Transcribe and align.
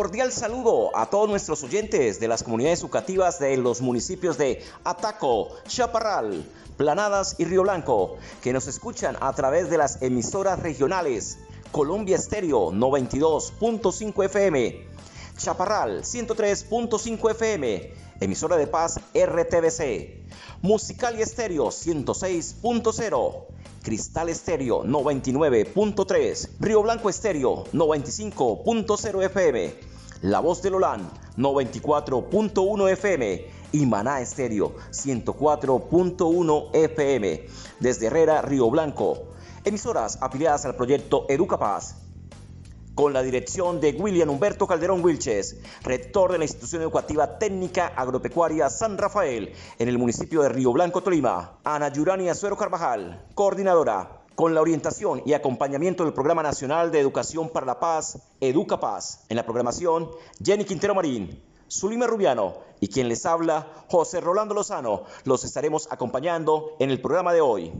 Cordial 0.00 0.32
saludo 0.32 0.96
a 0.96 1.10
todos 1.10 1.28
nuestros 1.28 1.62
oyentes 1.62 2.18
de 2.20 2.26
las 2.26 2.42
comunidades 2.42 2.80
educativas 2.80 3.38
de 3.38 3.54
los 3.58 3.82
municipios 3.82 4.38
de 4.38 4.64
Ataco, 4.82 5.50
Chaparral, 5.68 6.42
Planadas 6.78 7.36
y 7.36 7.44
Río 7.44 7.64
Blanco, 7.64 8.16
que 8.42 8.54
nos 8.54 8.66
escuchan 8.66 9.18
a 9.20 9.30
través 9.34 9.68
de 9.68 9.76
las 9.76 10.00
emisoras 10.00 10.58
regionales 10.60 11.36
Colombia 11.70 12.16
Estéreo 12.16 12.72
92.5 12.72 14.24
FM, 14.24 14.86
Chaparral 15.36 16.02
103.5 16.02 17.30
FM, 17.32 17.92
emisora 18.20 18.56
de 18.56 18.68
paz 18.68 19.00
RTBC, 19.12 20.62
Musical 20.62 21.18
y 21.18 21.20
Estéreo 21.20 21.66
106.0. 21.66 23.44
Cristal 23.82 24.28
Estéreo 24.28 24.84
99.3, 24.84 26.48
Río 26.60 26.82
Blanco 26.82 27.08
Estéreo 27.08 27.64
95.0 27.72 29.24
FM, 29.24 29.89
La 30.22 30.40
Voz 30.40 30.60
del 30.60 30.74
Olán 30.74 31.08
94.1 31.38 32.90
FM 32.90 33.46
y 33.72 33.86
Maná 33.86 34.20
Estéreo 34.20 34.74
104.1 34.90 36.68
FM. 36.74 37.46
Desde 37.78 38.08
Herrera, 38.08 38.42
Río 38.42 38.68
Blanco. 38.68 39.28
Emisoras 39.64 40.18
afiliadas 40.20 40.66
al 40.66 40.76
proyecto 40.76 41.24
Educapaz 41.30 41.96
con 42.94 43.14
la 43.14 43.22
dirección 43.22 43.80
de 43.80 43.92
William 43.92 44.28
Humberto 44.28 44.66
Calderón 44.66 45.02
Wilches, 45.02 45.56
rector 45.84 46.32
de 46.32 46.38
la 46.38 46.44
institución 46.44 46.82
educativa 46.82 47.38
técnica 47.38 47.86
agropecuaria 47.96 48.68
San 48.68 48.98
Rafael 48.98 49.54
en 49.78 49.88
el 49.88 49.96
municipio 49.96 50.42
de 50.42 50.50
Río 50.50 50.70
Blanco, 50.74 51.02
Tolima. 51.02 51.60
Ana 51.64 51.90
Yurania 51.90 52.34
Suero 52.34 52.58
Carvajal, 52.58 53.26
coordinadora, 53.34 54.19
con 54.40 54.54
la 54.54 54.62
orientación 54.62 55.22
y 55.26 55.34
acompañamiento 55.34 56.02
del 56.02 56.14
Programa 56.14 56.42
Nacional 56.42 56.90
de 56.90 56.98
Educación 56.98 57.50
para 57.50 57.66
la 57.66 57.78
Paz, 57.78 58.18
Educapaz. 58.40 59.26
En 59.28 59.36
la 59.36 59.44
programación, 59.44 60.08
Jenny 60.42 60.64
Quintero 60.64 60.94
Marín, 60.94 61.42
Zulima 61.70 62.06
Rubiano 62.06 62.54
y 62.80 62.88
quien 62.88 63.10
les 63.10 63.26
habla, 63.26 63.66
José 63.90 64.18
Rolando 64.22 64.54
Lozano. 64.54 65.02
Los 65.24 65.44
estaremos 65.44 65.88
acompañando 65.90 66.74
en 66.78 66.88
el 66.88 67.02
programa 67.02 67.34
de 67.34 67.42
hoy. 67.42 67.70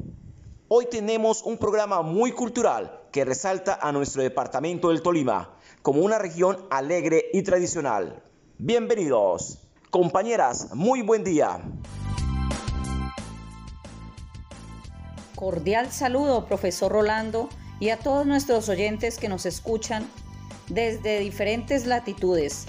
Hoy 0.69 0.85
tenemos 0.91 1.41
un 1.45 1.57
programa 1.57 2.03
muy 2.03 2.33
cultural 2.33 3.05
que 3.11 3.25
resalta 3.25 3.79
a 3.81 3.91
nuestro 3.91 4.23
departamento 4.23 4.91
del 4.91 5.01
Tolima 5.01 5.55
como 5.81 6.03
una 6.03 6.19
región 6.19 6.59
alegre 6.69 7.31
y 7.33 7.43
tradicional. 7.43 8.23
Bienvenidos. 8.59 9.67
Compañeras, 9.89 10.75
muy 10.75 11.01
buen 11.01 11.25
día. 11.25 11.59
Cordial 15.41 15.91
saludo, 15.91 16.45
profesor 16.45 16.93
Rolando, 16.93 17.49
y 17.81 17.89
a 17.89 17.97
todos 17.97 18.27
nuestros 18.27 18.69
oyentes 18.69 19.17
que 19.17 19.31
nos 19.31 19.47
escuchan 19.47 20.07
desde 20.69 21.19
diferentes 21.19 21.87
latitudes. 21.87 22.67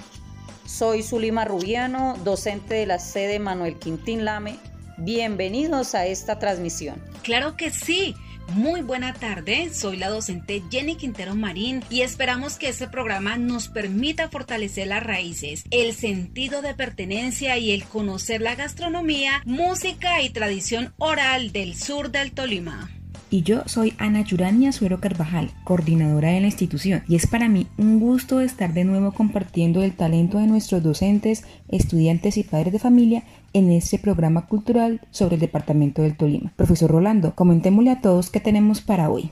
Soy 0.66 1.03
Zulima 1.03 1.44
Rubiano, 1.44 2.16
docente 2.23 2.75
de 2.75 2.86
la 2.86 2.97
sede 2.97 3.39
Manuel 3.39 3.77
Quintín 3.77 4.23
Lame. 4.23 4.58
Bienvenidos 4.97 5.95
a 5.95 6.05
esta 6.05 6.39
transmisión. 6.39 7.03
Claro 7.23 7.58
que 7.58 7.71
sí. 7.71 8.15
Muy 8.49 8.81
buena 8.81 9.13
tarde, 9.13 9.69
soy 9.73 9.97
la 9.97 10.09
docente 10.09 10.61
Jenny 10.69 10.95
Quintero 10.95 11.35
Marín 11.35 11.83
y 11.89 12.02
esperamos 12.02 12.57
que 12.57 12.69
este 12.69 12.87
programa 12.87 13.37
nos 13.37 13.69
permita 13.69 14.29
fortalecer 14.29 14.87
las 14.87 15.03
raíces, 15.03 15.63
el 15.71 15.93
sentido 15.93 16.61
de 16.61 16.73
pertenencia 16.73 17.57
y 17.57 17.71
el 17.71 17.85
conocer 17.85 18.41
la 18.41 18.55
gastronomía, 18.55 19.41
música 19.45 20.21
y 20.21 20.29
tradición 20.29 20.93
oral 20.97 21.52
del 21.52 21.75
sur 21.75 22.11
del 22.11 22.33
Tolima 22.33 22.89
y 23.31 23.43
yo 23.43 23.61
soy 23.65 23.93
Ana 23.97 24.21
Yurania 24.21 24.73
Suero 24.73 24.99
Carvajal, 24.99 25.52
coordinadora 25.64 26.31
de 26.31 26.42
la 26.42 26.47
institución, 26.47 27.02
y 27.08 27.15
es 27.15 27.27
para 27.27 27.47
mí 27.47 27.65
un 27.77 28.02
gusto 28.02 28.42
estar 28.42 28.73
de 28.73 28.83
nuevo 28.83 29.14
compartiendo 29.14 29.81
el 29.81 29.95
talento 29.95 30.37
de 30.37 30.47
nuestros 30.47 30.83
docentes, 30.83 31.45
estudiantes 31.70 32.36
y 32.36 32.43
padres 32.43 32.73
de 32.73 32.80
familia 32.80 33.23
en 33.53 33.71
este 33.71 33.97
programa 33.97 34.47
cultural 34.47 34.99
sobre 35.11 35.36
el 35.36 35.41
departamento 35.41 36.02
del 36.02 36.17
Tolima. 36.17 36.52
Profesor 36.58 36.91
Rolando, 36.91 37.33
comentémosle 37.33 37.91
a 37.91 38.02
todos 38.02 38.30
qué 38.30 38.41
tenemos 38.41 38.81
para 38.81 39.09
hoy. 39.09 39.30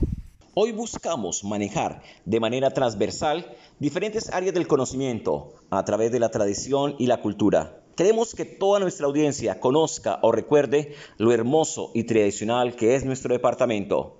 Hoy 0.54 0.72
buscamos 0.72 1.44
manejar 1.44 2.00
de 2.24 2.40
manera 2.40 2.70
transversal 2.70 3.54
diferentes 3.78 4.32
áreas 4.32 4.54
del 4.54 4.66
conocimiento 4.66 5.54
a 5.68 5.84
través 5.84 6.10
de 6.10 6.20
la 6.20 6.30
tradición 6.30 6.96
y 6.98 7.06
la 7.06 7.20
cultura 7.20 7.80
Queremos 8.00 8.34
que 8.34 8.46
toda 8.46 8.80
nuestra 8.80 9.04
audiencia 9.04 9.60
conozca 9.60 10.20
o 10.22 10.32
recuerde 10.32 10.94
lo 11.18 11.34
hermoso 11.34 11.90
y 11.92 12.04
tradicional 12.04 12.74
que 12.74 12.94
es 12.94 13.04
nuestro 13.04 13.34
departamento, 13.34 14.16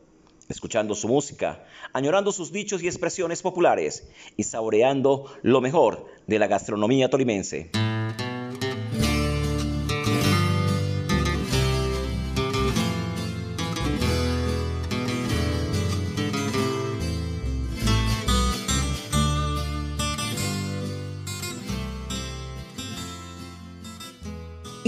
escuchando 0.50 0.94
su 0.94 1.08
música, 1.08 1.64
añorando 1.94 2.30
sus 2.30 2.52
dichos 2.52 2.82
y 2.82 2.88
expresiones 2.88 3.40
populares 3.40 4.06
y 4.36 4.42
saboreando 4.42 5.32
lo 5.40 5.62
mejor 5.62 6.04
de 6.26 6.38
la 6.38 6.46
gastronomía 6.46 7.08
tolimense. 7.08 7.70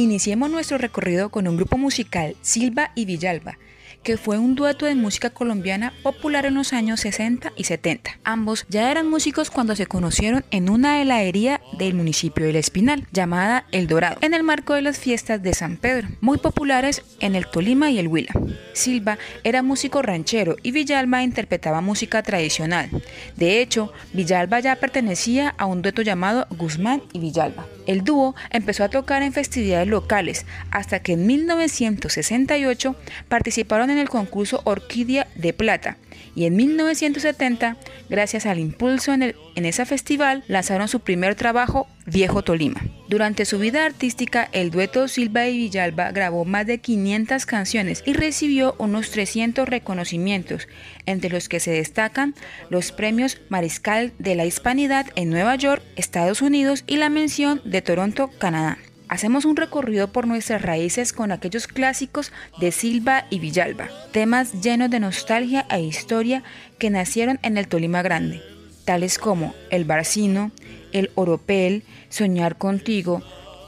Iniciemos 0.02 0.50
nuestro 0.50 0.78
recorrido 0.78 1.28
con 1.28 1.46
un 1.46 1.56
grupo 1.56 1.78
musical, 1.78 2.34
Silva 2.42 2.90
y 2.96 3.04
Villalba, 3.04 3.56
que 4.02 4.16
fue 4.16 4.38
un 4.38 4.54
dueto 4.54 4.86
de 4.86 4.94
música 4.94 5.30
colombiana 5.30 5.92
popular 6.02 6.46
en 6.46 6.54
los 6.54 6.72
años 6.72 7.00
60 7.00 7.52
y 7.56 7.64
70. 7.64 8.18
Ambos 8.24 8.66
ya 8.68 8.90
eran 8.90 9.08
músicos 9.08 9.50
cuando 9.50 9.76
se 9.76 9.86
conocieron 9.86 10.44
en 10.50 10.68
una 10.68 11.00
heladería 11.00 11.60
del 11.78 11.94
municipio 11.94 12.46
del 12.46 12.56
Espinal, 12.56 13.06
llamada 13.12 13.66
El 13.72 13.86
Dorado, 13.86 14.18
en 14.20 14.34
el 14.34 14.42
marco 14.42 14.74
de 14.74 14.82
las 14.82 14.98
fiestas 14.98 15.42
de 15.42 15.54
San 15.54 15.76
Pedro, 15.76 16.08
muy 16.20 16.38
populares 16.38 17.02
en 17.20 17.34
el 17.34 17.46
Tolima 17.46 17.90
y 17.90 17.98
el 17.98 18.08
Huila. 18.08 18.32
Silva 18.72 19.18
era 19.44 19.62
músico 19.62 20.02
ranchero 20.02 20.56
y 20.62 20.72
Villalba 20.72 21.22
interpretaba 21.22 21.80
música 21.80 22.22
tradicional. 22.22 22.90
De 23.36 23.60
hecho, 23.60 23.92
Villalba 24.12 24.60
ya 24.60 24.76
pertenecía 24.76 25.54
a 25.56 25.66
un 25.66 25.82
dueto 25.82 26.02
llamado 26.02 26.46
Guzmán 26.50 27.02
y 27.12 27.20
Villalba. 27.20 27.66
El 27.86 28.04
dúo 28.04 28.34
empezó 28.50 28.84
a 28.84 28.88
tocar 28.88 29.22
en 29.22 29.32
festividades 29.32 29.88
locales 29.88 30.46
hasta 30.70 31.00
que 31.00 31.12
en 31.12 31.26
1968 31.26 32.96
participaron 33.28 33.90
en 33.92 33.98
el 33.98 34.08
concurso 34.08 34.62
Orquídea 34.64 35.28
de 35.36 35.52
Plata 35.52 35.96
y 36.34 36.46
en 36.46 36.56
1970, 36.56 37.76
gracias 38.08 38.46
al 38.46 38.58
impulso 38.58 39.12
en, 39.12 39.34
en 39.54 39.64
ese 39.64 39.84
festival, 39.84 40.44
lanzaron 40.48 40.88
su 40.88 41.00
primer 41.00 41.34
trabajo, 41.34 41.86
Viejo 42.06 42.42
Tolima. 42.42 42.80
Durante 43.08 43.44
su 43.44 43.58
vida 43.58 43.84
artística, 43.84 44.48
el 44.52 44.70
dueto 44.70 45.06
Silva 45.08 45.46
y 45.46 45.58
Villalba 45.58 46.10
grabó 46.10 46.44
más 46.44 46.66
de 46.66 46.78
500 46.78 47.44
canciones 47.46 48.02
y 48.06 48.14
recibió 48.14 48.74
unos 48.78 49.10
300 49.10 49.68
reconocimientos, 49.68 50.68
entre 51.06 51.30
los 51.30 51.48
que 51.48 51.60
se 51.60 51.72
destacan 51.72 52.34
los 52.70 52.92
premios 52.92 53.40
Mariscal 53.50 54.12
de 54.18 54.34
la 54.34 54.46
Hispanidad 54.46 55.06
en 55.14 55.30
Nueva 55.30 55.54
York, 55.56 55.82
Estados 55.96 56.42
Unidos 56.42 56.84
y 56.86 56.96
la 56.96 57.10
mención 57.10 57.60
de 57.64 57.82
Toronto, 57.82 58.30
Canadá 58.38 58.78
hacemos 59.12 59.44
un 59.44 59.56
recorrido 59.56 60.10
por 60.10 60.26
nuestras 60.26 60.62
raíces 60.62 61.12
con 61.12 61.32
aquellos 61.32 61.66
clásicos 61.66 62.32
de 62.58 62.72
Silva 62.72 63.26
y 63.28 63.40
Villalba, 63.40 63.90
temas 64.10 64.62
llenos 64.62 64.88
de 64.88 65.00
nostalgia 65.00 65.66
e 65.68 65.82
historia 65.82 66.42
que 66.78 66.88
nacieron 66.88 67.38
en 67.42 67.58
el 67.58 67.68
Tolima 67.68 68.00
Grande, 68.00 68.40
tales 68.86 69.18
como 69.18 69.54
El 69.68 69.84
Barcino, 69.84 70.50
El 70.92 71.10
Oropel, 71.14 71.82
Soñar 72.08 72.56
contigo, 72.56 73.22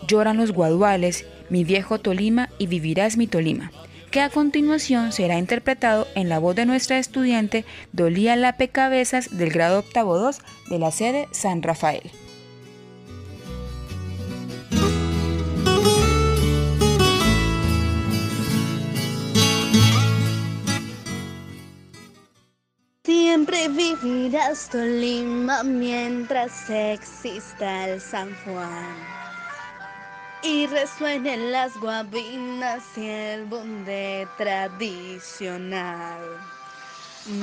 Lloran 0.08 0.38
los 0.38 0.50
Guaduales, 0.50 1.26
Mi 1.50 1.62
viejo 1.62 1.98
Tolima 1.98 2.48
y 2.58 2.66
Vivirás 2.66 3.18
mi 3.18 3.26
Tolima 3.26 3.70
que 4.10 4.22
a 4.22 4.30
continuación 4.30 5.12
será 5.12 5.38
interpretado 5.38 6.06
en 6.14 6.30
la 6.30 6.38
voz 6.38 6.54
de 6.56 6.64
nuestra 6.66 6.98
estudiante 6.98 7.66
Dolía 7.92 8.36
Lape 8.36 8.68
Cabezas 8.68 9.36
del 9.36 9.50
grado 9.50 9.80
octavo 9.80 10.16
2 10.16 10.38
de 10.70 10.78
la 10.78 10.92
sede 10.92 11.26
San 11.32 11.62
Rafael. 11.62 12.12
Vivirás 24.04 24.68
Tolima 24.68 25.62
mientras 25.62 26.68
exista 26.68 27.88
el 27.88 28.00
San 28.00 28.34
Juan. 28.44 28.96
y 30.42 30.66
resuenen 30.66 31.52
las 31.52 31.74
guabinas 31.80 32.84
y 32.98 33.08
el 33.08 33.46
bunde 33.46 34.28
tradicional. 34.36 36.20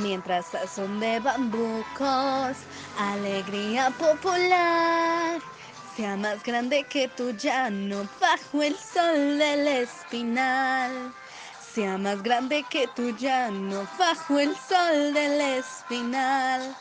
Mientras 0.03 0.45
son 0.75 0.99
de 0.99 1.19
bambucos, 1.19 2.57
alegría 2.99 3.89
popular, 3.91 5.41
sea 5.97 6.15
más 6.15 6.43
grande 6.43 6.83
que 6.83 7.07
tu 7.07 7.31
llano 7.31 8.07
bajo 8.19 8.61
el 8.61 8.75
sol 8.77 9.39
del 9.39 9.67
espinal. 9.67 11.11
Sea 11.73 11.97
más 11.97 12.21
grande 12.21 12.65
que 12.69 12.85
tu 12.87 13.15
llano 13.17 13.87
bajo 13.97 14.39
el 14.39 14.53
sol 14.57 15.13
del 15.13 15.39
espinal. 15.39 16.75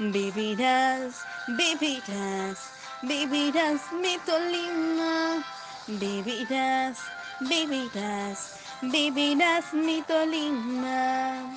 Vivirás, 0.00 1.22
vivirás, 1.46 2.58
vivirás 3.02 3.80
mi 3.92 4.18
Tolima. 4.26 5.44
Vivirás, 5.86 6.98
vivirás, 7.38 8.58
vivirás 8.82 9.72
mi 9.72 10.02
Tolima. 10.02 11.54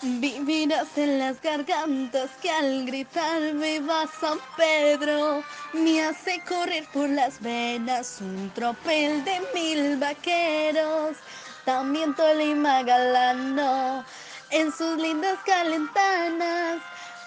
Vivirás 0.00 0.96
en 0.96 1.18
las 1.18 1.42
gargantas 1.42 2.30
que 2.40 2.48
al 2.48 2.86
gritar 2.86 3.52
viva 3.54 4.04
San 4.20 4.38
Pedro 4.56 5.42
me 5.72 6.04
hace 6.04 6.40
correr 6.44 6.86
por 6.92 7.08
las 7.08 7.40
venas 7.40 8.18
un 8.20 8.48
tropel 8.54 9.24
de 9.24 9.40
mil 9.52 9.96
vaqueros. 9.96 11.16
También 11.64 12.14
Tolima 12.14 12.84
galano 12.84 14.04
en 14.50 14.70
sus 14.70 14.96
lindas 14.98 15.36
calentanas, 15.44 16.80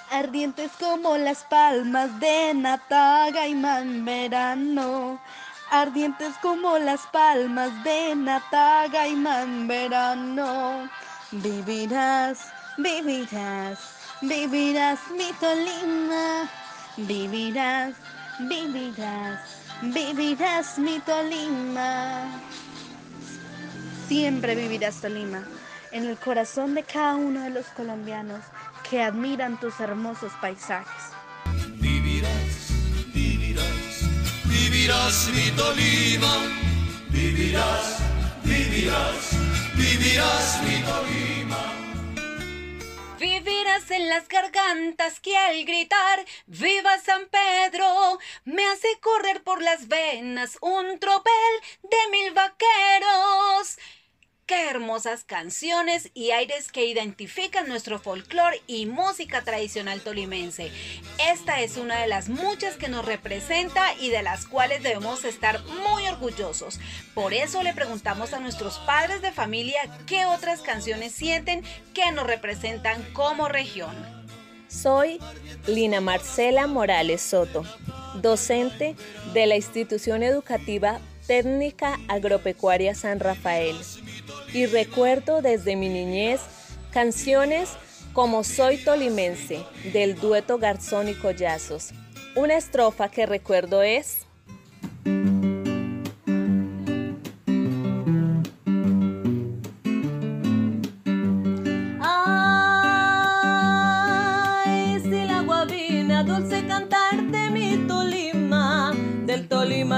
ardientes 0.09 0.71
como 0.79 1.18
las 1.18 1.44
palmas 1.44 2.18
de 2.21 2.53
Nataga 2.53 3.47
y 3.50 3.53
verano. 4.01 5.19
Ardientes 5.71 6.33
como 6.41 6.77
las 6.77 7.01
palmas 7.07 7.83
de 7.83 8.15
Nataga 8.15 9.09
y 9.09 9.15
verano. 9.68 10.89
Vivirás 11.31 12.61
vivirás, 12.81 13.80
vivirás 14.22 15.00
mi 15.16 15.31
Tolima, 15.39 16.50
vivirás, 16.98 17.94
vivirás, 18.39 19.39
vivirás 19.81 20.78
mi 20.78 21.00
Tolima. 21.00 22.25
Siempre 24.07 24.56
vivirás 24.56 25.01
Tolima, 25.01 25.44
en 25.92 26.06
el 26.06 26.18
corazón 26.18 26.75
de 26.75 26.83
cada 26.83 27.16
uno 27.16 27.44
de 27.44 27.50
los 27.51 27.66
colombianos 27.68 28.42
que 28.89 29.01
admiran 29.01 29.60
tus 29.60 29.80
hermosos 29.80 30.31
paisajes. 30.42 31.13
Vivirás, 31.80 32.72
vivirás, 33.13 33.66
vivirás 34.45 35.30
mi 35.33 35.51
Tolima, 35.51 36.33
vivirás, 37.10 38.00
vivirás, 38.44 39.31
vivirás 39.75 40.62
mi 40.63 40.81
Tolima. 40.83 41.41
Vivirás 43.21 43.91
en 43.91 44.09
las 44.09 44.27
gargantas 44.27 45.19
que 45.19 45.38
al 45.38 45.63
gritar 45.63 46.25
Viva 46.47 46.97
San 46.97 47.27
Pedro 47.27 48.18
me 48.45 48.65
hace 48.65 48.88
correr 49.00 49.44
por 49.44 49.62
las 49.62 49.88
venas 49.88 50.57
un 50.59 50.97
tropel 50.97 51.53
de 51.83 51.97
mil 52.09 52.33
vaqueros. 52.33 53.77
Qué 54.51 54.69
hermosas 54.69 55.24
canciones 55.24 56.12
y 56.13 56.31
aires 56.31 56.74
que 56.74 56.86
identifican 56.86 57.69
nuestro 57.69 58.00
folclore 58.00 58.62
y 58.68 58.86
música 58.86 59.45
tradicional 59.45 60.01
tolimense. 60.01 60.74
Esta 61.25 61.62
es 61.62 61.77
una 61.77 62.01
de 62.01 62.07
las 62.09 62.27
muchas 62.27 62.75
que 62.75 62.89
nos 62.89 63.06
representa 63.06 63.94
y 63.98 64.09
de 64.09 64.24
las 64.24 64.45
cuales 64.45 64.83
debemos 64.83 65.24
estar 65.24 65.63
muy 65.86 66.06
orgullosos. 66.06 66.81
Por 67.13 67.33
eso 67.33 67.63
le 67.63 67.74
preguntamos 67.74 68.33
a 68.33 68.42
nuestros 68.42 68.77
padres 68.80 69.21
de 69.21 69.31
familia 69.31 69.83
qué 70.06 70.25
otras 70.25 70.59
canciones 70.59 71.13
sienten 71.13 71.63
que 71.94 72.12
nos 72.12 72.27
representan 72.27 73.01
como 73.13 73.47
región. 73.47 73.95
Soy 74.68 75.19
Lina 75.65 76.01
Marcela 76.01 76.68
Morales 76.68 77.21
Soto, 77.21 77.63
docente 78.15 78.97
de 79.33 79.45
la 79.45 79.56
institución 79.56 80.24
educativa 80.24 81.00
Técnica 81.31 81.98
Agropecuaria 82.10 82.94
San 82.94 83.22
Rafael 83.22 83.78
y 84.54 84.66
recuerdo 84.66 85.42
desde 85.42 85.78
mi 85.78 85.88
niñez 85.88 86.42
canciones 86.92 87.69
como 88.12 88.44
Soy 88.44 88.75
Tolimense 88.75 89.63
del 89.94 90.16
dueto 90.16 90.57
Garzón 90.57 91.07
y 91.07 91.13
Collazos. 91.13 91.94
Una 92.36 92.57
estrofa 92.57 93.07
que 93.07 93.25
recuerdo 93.25 93.81
es... 93.81 94.25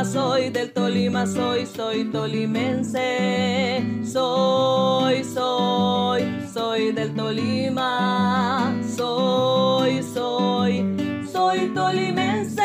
Soy, 0.04 0.50
del 0.50 0.74
Tolima 0.74 1.26
soy, 1.26 1.66
soy 1.66 2.04
tolimense. 2.12 3.82
Soy, 4.04 5.24
soy, 5.24 6.24
soy 6.54 6.92
del 6.92 7.16
Tolima. 7.16 8.76
Soy, 8.96 10.04
soy, 10.04 11.26
soy 11.32 11.70
tolimense. 11.74 12.62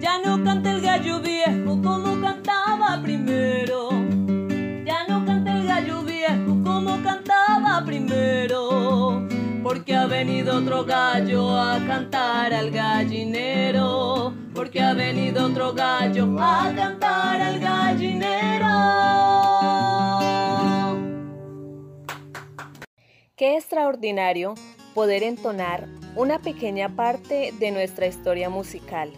Ya 0.00 0.20
no 0.24 0.42
canta 0.44 0.70
el 0.70 0.80
gallo 0.80 1.20
viejo 1.20 1.82
como 1.82 2.20
cantaba 2.20 3.00
primero. 3.02 3.90
Ya 4.86 5.06
no 5.08 5.26
canta 5.26 5.58
el 5.58 5.66
gallo 5.66 6.02
viejo 6.04 6.62
como 6.62 7.02
cantaba 7.02 7.84
primero. 7.84 9.26
Porque 9.64 9.96
ha 9.96 10.06
venido 10.06 10.58
otro 10.58 10.84
gallo 10.84 11.58
a 11.58 11.78
cantar 11.86 12.54
al 12.54 12.70
gallinero. 12.70 13.99
Porque 14.70 14.82
ha 14.84 14.94
venido 14.94 15.46
otro 15.46 15.74
gallo 15.74 16.36
a 16.38 16.72
cantar 16.72 17.42
al 17.42 17.58
gallinero. 17.58 18.68
Qué 23.34 23.56
extraordinario 23.56 24.54
poder 24.94 25.24
entonar 25.24 25.88
una 26.14 26.38
pequeña 26.38 26.88
parte 26.88 27.52
de 27.58 27.72
nuestra 27.72 28.06
historia 28.06 28.48
musical. 28.48 29.10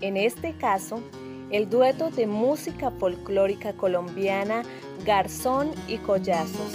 En 0.00 0.16
este 0.16 0.52
caso, 0.56 1.02
el 1.50 1.68
dueto 1.68 2.12
de 2.12 2.28
música 2.28 2.92
folclórica 2.92 3.72
colombiana 3.72 4.62
Garzón 5.04 5.72
y 5.88 5.96
Collazos, 5.96 6.74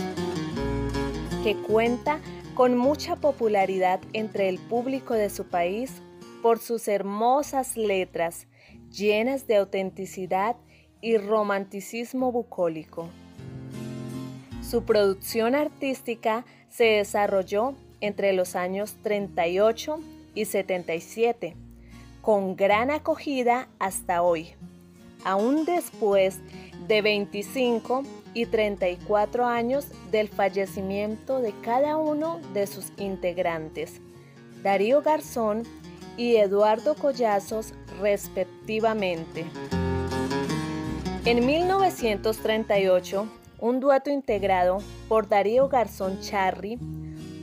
que 1.41 1.55
cuenta 1.55 2.19
con 2.53 2.77
mucha 2.77 3.15
popularidad 3.15 4.01
entre 4.11 4.49
el 4.49 4.59
público 4.59 5.13
de 5.13 5.29
su 5.29 5.45
país 5.45 6.02
por 6.43 6.59
sus 6.59 6.89
hermosas 6.89 7.77
letras 7.77 8.47
llenas 8.91 9.47
de 9.47 9.55
autenticidad 9.55 10.57
y 10.99 11.17
romanticismo 11.17 12.33
bucólico. 12.33 13.07
Su 14.61 14.83
producción 14.83 15.55
artística 15.55 16.43
se 16.69 16.83
desarrolló 16.83 17.75
entre 18.01 18.33
los 18.33 18.57
años 18.57 18.97
38 19.03 20.01
y 20.35 20.43
77, 20.43 21.55
con 22.21 22.57
gran 22.57 22.91
acogida 22.91 23.69
hasta 23.79 24.21
hoy, 24.21 24.49
aún 25.23 25.63
después 25.63 26.39
de 26.89 27.01
25 27.01 28.03
y 28.33 28.47
34 28.47 29.45
años 29.45 29.87
del 30.11 30.27
fallecimiento 30.27 31.39
de 31.39 31.53
cada 31.61 31.95
uno 31.95 32.41
de 32.53 32.67
sus 32.67 32.91
integrantes, 32.97 34.01
Darío 34.61 35.01
Garzón 35.01 35.63
y 36.17 36.35
Eduardo 36.35 36.95
Collazos 36.95 37.73
respectivamente. 38.01 39.45
En 41.25 41.45
1938, 41.45 43.27
un 43.59 43.79
dueto 43.79 44.09
integrado 44.09 44.79
por 45.07 45.29
Darío 45.29 45.69
Garzón 45.69 46.19
Charri, 46.19 46.77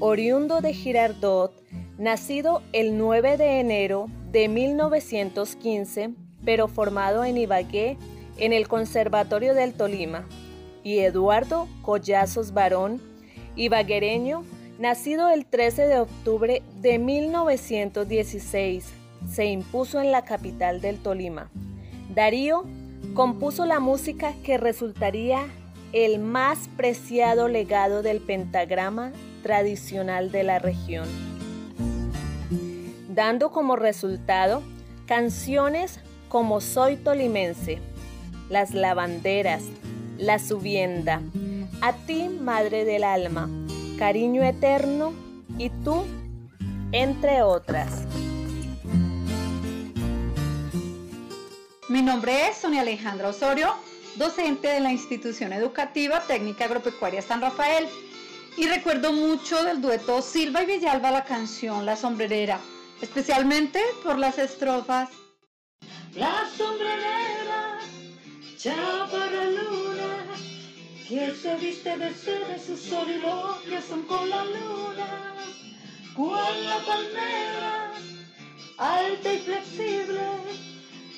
oriundo 0.00 0.60
de 0.60 0.74
Girardot, 0.74 1.52
nacido 1.96 2.62
el 2.72 2.98
9 2.98 3.36
de 3.38 3.60
enero 3.60 4.08
de 4.30 4.48
1915, 4.48 6.10
pero 6.44 6.68
formado 6.68 7.24
en 7.24 7.38
Ibagué, 7.38 7.96
en 8.36 8.52
el 8.52 8.68
Conservatorio 8.68 9.54
del 9.54 9.72
Tolima, 9.74 10.26
y 10.82 10.98
Eduardo 10.98 11.68
Collazos 11.82 12.52
Barón, 12.52 13.00
ibaguereño, 13.56 14.44
nacido 14.80 15.28
el 15.28 15.44
13 15.44 15.86
de 15.86 16.00
octubre 16.00 16.62
de 16.80 16.98
1916, 16.98 18.86
se 19.30 19.44
impuso 19.44 20.00
en 20.00 20.10
la 20.10 20.24
capital 20.24 20.80
del 20.80 20.98
Tolima. 20.98 21.50
Darío 22.14 22.64
compuso 23.12 23.66
la 23.66 23.78
música 23.78 24.32
que 24.42 24.56
resultaría 24.56 25.46
el 25.92 26.18
más 26.18 26.70
preciado 26.78 27.46
legado 27.48 28.02
del 28.02 28.20
pentagrama 28.20 29.12
tradicional 29.42 30.32
de 30.32 30.44
la 30.44 30.58
región, 30.58 31.06
dando 33.10 33.50
como 33.50 33.76
resultado 33.76 34.62
canciones 35.04 36.00
como 36.30 36.62
soy 36.62 36.96
tolimense, 36.96 37.80
las 38.48 38.72
lavanderas, 38.72 39.62
la 40.16 40.38
subienda, 40.38 41.20
a 41.82 41.92
ti, 41.92 42.28
Madre 42.28 42.84
del 42.84 43.04
Alma, 43.04 43.48
cariño 44.00 44.42
eterno 44.42 45.12
y 45.58 45.68
tú, 45.84 46.06
entre 46.90 47.42
otras. 47.42 48.06
Mi 51.90 52.00
nombre 52.00 52.48
es 52.48 52.56
Sonia 52.56 52.80
Alejandra 52.80 53.28
Osorio, 53.28 53.74
docente 54.16 54.68
de 54.68 54.80
la 54.80 54.90
institución 54.90 55.52
educativa 55.52 56.20
técnica 56.20 56.64
agropecuaria 56.64 57.20
San 57.20 57.42
Rafael 57.42 57.86
y 58.56 58.66
recuerdo 58.68 59.12
mucho 59.12 59.62
del 59.64 59.82
dueto 59.82 60.22
Silva 60.22 60.62
y 60.62 60.66
Villalba 60.66 61.10
la 61.10 61.24
canción 61.24 61.84
La 61.84 61.94
sombrerera, 61.94 62.58
especialmente 63.02 63.82
por 64.02 64.18
las 64.18 64.38
estrofas. 64.38 65.10
La 66.14 66.48
sombrerera, 66.56 67.80
para 69.10 69.44
luna, 69.44 69.79
que 71.10 71.34
se 71.34 71.56
viste 71.56 71.98
de 71.98 72.14
seda 72.14 72.56
y 72.56 72.60
sus 72.60 72.82
soliloquios 72.82 73.84
son 73.84 74.02
con 74.04 74.30
la 74.30 74.44
luna, 74.44 75.34
cual 76.14 76.64
la 76.64 76.76
palmera, 76.86 77.92
alta 78.78 79.32
y 79.32 79.38
flexible, 79.38 80.20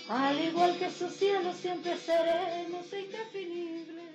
al 0.08 0.42
igual 0.42 0.78
que 0.78 0.88
su 0.90 1.10
cielo 1.10 1.52
siempre 1.52 1.98
seremos 1.98 2.86
indefinibles. 2.90 4.06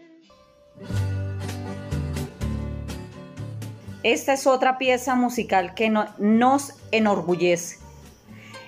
Esta 4.02 4.34
es 4.34 4.48
otra 4.48 4.80
pieza 4.80 5.14
musical 5.14 5.76
que 5.76 5.92
nos 6.18 6.74
enorgullece. 6.90 7.78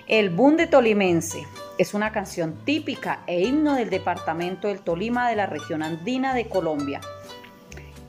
El 0.06 0.30
Bunde 0.30 0.68
Tolimense 0.68 1.44
es 1.80 1.94
una 1.94 2.12
canción 2.12 2.62
típica 2.66 3.24
e 3.26 3.40
himno 3.40 3.74
del 3.74 3.88
departamento 3.88 4.68
del 4.68 4.80
Tolima 4.80 5.30
de 5.30 5.36
la 5.36 5.46
región 5.46 5.82
andina 5.82 6.34
de 6.34 6.46
Colombia. 6.46 7.00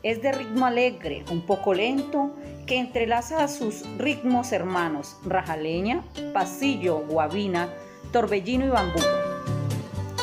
Es 0.03 0.21
de 0.21 0.33
ritmo 0.33 0.65
alegre, 0.65 1.23
un 1.31 1.45
poco 1.45 1.73
lento, 1.73 2.35
que 2.67 2.77
entrelaza 2.77 3.41
a 3.41 3.47
sus 3.47 3.85
ritmos 3.97 4.51
hermanos 4.51 5.15
rajaleña, 5.23 6.03
pasillo, 6.33 6.97
guabina, 7.07 7.69
torbellino 8.11 8.65
y 8.65 8.69
bambú. 8.71 8.99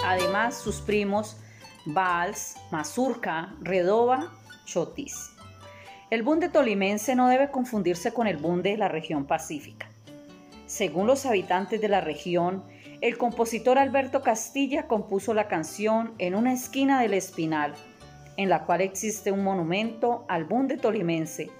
Además, 0.04 0.58
sus 0.58 0.82
primos 0.82 1.38
vals, 1.86 2.56
mazurca, 2.70 3.54
redoba, 3.62 4.30
chotis. 4.66 5.30
El 6.10 6.22
bunde 6.22 6.50
tolimense 6.50 7.14
no 7.14 7.28
debe 7.28 7.50
confundirse 7.50 8.12
con 8.12 8.26
el 8.26 8.36
bunde 8.36 8.72
de 8.72 8.76
la 8.76 8.88
región 8.88 9.24
pacífica. 9.24 9.88
Según 10.66 11.06
los 11.06 11.24
habitantes 11.24 11.80
de 11.80 11.88
la 11.88 12.02
región, 12.02 12.62
el 13.00 13.16
compositor 13.16 13.78
Alberto 13.78 14.22
Castilla 14.22 14.88
compuso 14.88 15.32
la 15.32 15.46
canción 15.46 16.14
en 16.18 16.34
una 16.34 16.52
esquina 16.52 17.00
del 17.00 17.14
Espinal, 17.14 17.74
en 18.36 18.48
la 18.48 18.64
cual 18.64 18.80
existe 18.80 19.30
un 19.30 19.44
monumento 19.44 20.24
al 20.28 20.44
bunde 20.44 20.76
tolimense. 20.76 21.50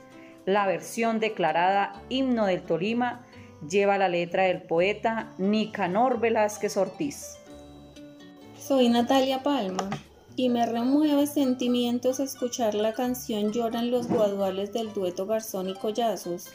La 0.47 0.67
versión 0.67 1.21
declarada 1.21 2.03
Himno 2.09 2.47
del 2.47 2.63
Tolima 2.63 3.25
lleva 3.69 3.99
la 3.99 4.09
letra 4.09 4.45
del 4.45 4.63
poeta 4.63 5.33
Nicanor 5.39 6.19
Velázquez 6.19 6.77
Ortiz. 6.77 7.37
Soy 8.59 8.89
Natalia 8.89 9.43
Palma 9.43 9.91
y 10.35 10.49
me 10.49 10.67
remueve 10.67 11.27
sentimientos 11.27 12.19
escuchar 12.19 12.75
la 12.75 12.95
canción 12.95 13.53
Lloran 13.53 13.91
los 13.91 14.09
guaduales 14.09 14.73
del 14.73 14.93
dueto 14.93 15.27
Garzón 15.27 15.69
y 15.69 15.75
Collazos. 15.75 16.49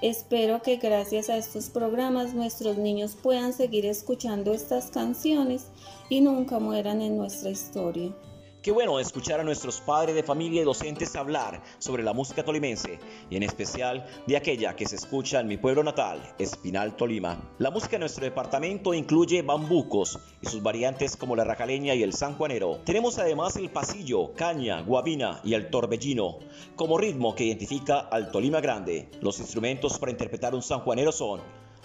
Espero 0.00 0.62
que 0.62 0.76
gracias 0.76 1.28
a 1.28 1.36
estos 1.36 1.70
programas 1.70 2.32
nuestros 2.32 2.78
niños 2.78 3.16
puedan 3.20 3.52
seguir 3.52 3.84
escuchando 3.84 4.52
estas 4.52 4.92
canciones 4.92 5.66
y 6.08 6.20
nunca 6.20 6.60
mueran 6.60 7.02
en 7.02 7.16
nuestra 7.16 7.50
historia. 7.50 8.12
Qué 8.60 8.72
bueno 8.72 8.98
escuchar 8.98 9.38
a 9.38 9.44
nuestros 9.44 9.80
padres 9.80 10.16
de 10.16 10.24
familia 10.24 10.62
y 10.62 10.64
docentes 10.64 11.14
hablar 11.14 11.62
sobre 11.78 12.02
la 12.02 12.12
música 12.12 12.44
tolimense 12.44 12.98
y 13.30 13.36
en 13.36 13.44
especial 13.44 14.04
de 14.26 14.36
aquella 14.36 14.74
que 14.74 14.84
se 14.84 14.96
escucha 14.96 15.38
en 15.38 15.46
mi 15.46 15.56
pueblo 15.56 15.84
natal, 15.84 16.20
Espinal, 16.40 16.96
Tolima. 16.96 17.38
La 17.58 17.70
música 17.70 17.94
en 17.94 18.00
nuestro 18.00 18.24
departamento 18.24 18.94
incluye 18.94 19.42
bambucos 19.42 20.18
y 20.42 20.48
sus 20.48 20.60
variantes 20.60 21.16
como 21.16 21.36
la 21.36 21.44
racaleña 21.44 21.94
y 21.94 22.02
el 22.02 22.12
sanjuanero. 22.12 22.80
Tenemos 22.84 23.16
además 23.20 23.54
el 23.54 23.70
pasillo, 23.70 24.34
caña, 24.34 24.80
guabina 24.80 25.40
y 25.44 25.54
el 25.54 25.70
torbellino 25.70 26.38
como 26.74 26.98
ritmo 26.98 27.36
que 27.36 27.44
identifica 27.44 28.00
al 28.00 28.32
Tolima 28.32 28.60
Grande. 28.60 29.08
Los 29.20 29.38
instrumentos 29.38 30.00
para 30.00 30.10
interpretar 30.10 30.56
un 30.56 30.62
sanjuanero 30.62 31.12
son 31.12 31.40